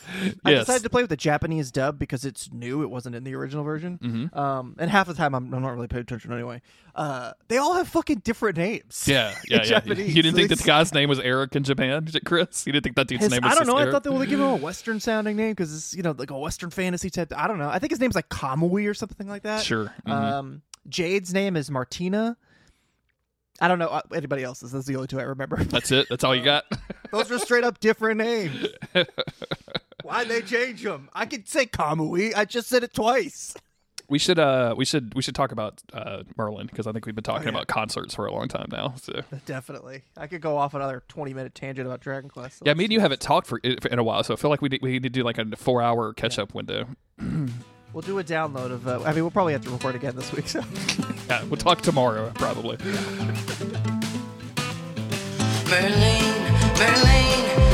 [0.44, 0.62] I yes.
[0.66, 2.82] decided to play with the Japanese dub because it's new.
[2.82, 4.00] It wasn't in the original version.
[4.02, 4.36] Mhm.
[4.36, 6.62] Um, and half the time I'm, I'm not really paying attention anyway.
[6.96, 9.04] Uh, they all have fucking different names.
[9.06, 9.64] Yeah, yeah, yeah.
[9.64, 12.66] Japanese, you didn't so think that the guy's name was Erik in Japan, Chris?
[12.66, 13.76] You didn't think that dude's His- name was I don't know.
[13.78, 16.32] I thought they would give him a Western sounding name because it's you know like
[16.32, 17.34] a Western fantasy type.
[17.36, 17.70] I don't know.
[17.70, 19.64] I think his name's like Kamui or something like that.
[19.64, 19.94] Sure.
[20.08, 20.12] mhm.
[20.12, 22.38] Um, Jade's name is Martina.
[23.62, 24.72] I don't know uh, anybody else's.
[24.74, 25.64] That's the only two I remember.
[25.64, 26.08] That's it.
[26.10, 26.66] That's all you got.
[27.12, 28.68] Those are straight up different names.
[30.04, 31.10] Why'd they change them?
[31.14, 32.36] I could say Kamui.
[32.36, 33.56] I just said it twice.
[34.10, 37.16] We should uh we should we should talk about uh Merlin because I think we've
[37.16, 37.58] been talking Oh, yeah.
[37.58, 38.94] about concerts for a long time now.
[39.02, 40.04] So Definitely.
[40.18, 42.62] I could go off another 20 minute tangent about Dragon Quest.
[42.66, 44.70] yeah, me and you haven't talked for in a while, so I feel like we
[44.70, 46.88] need, we need to do like a four hour catch up window.
[47.94, 48.86] We'll do a download of.
[48.86, 50.50] Uh, I mean, we'll probably have to record again this week.
[50.50, 50.60] So
[51.30, 52.76] Yeah, we'll talk tomorrow probably.
[55.70, 56.24] Merlin,
[56.78, 57.65] Merlin,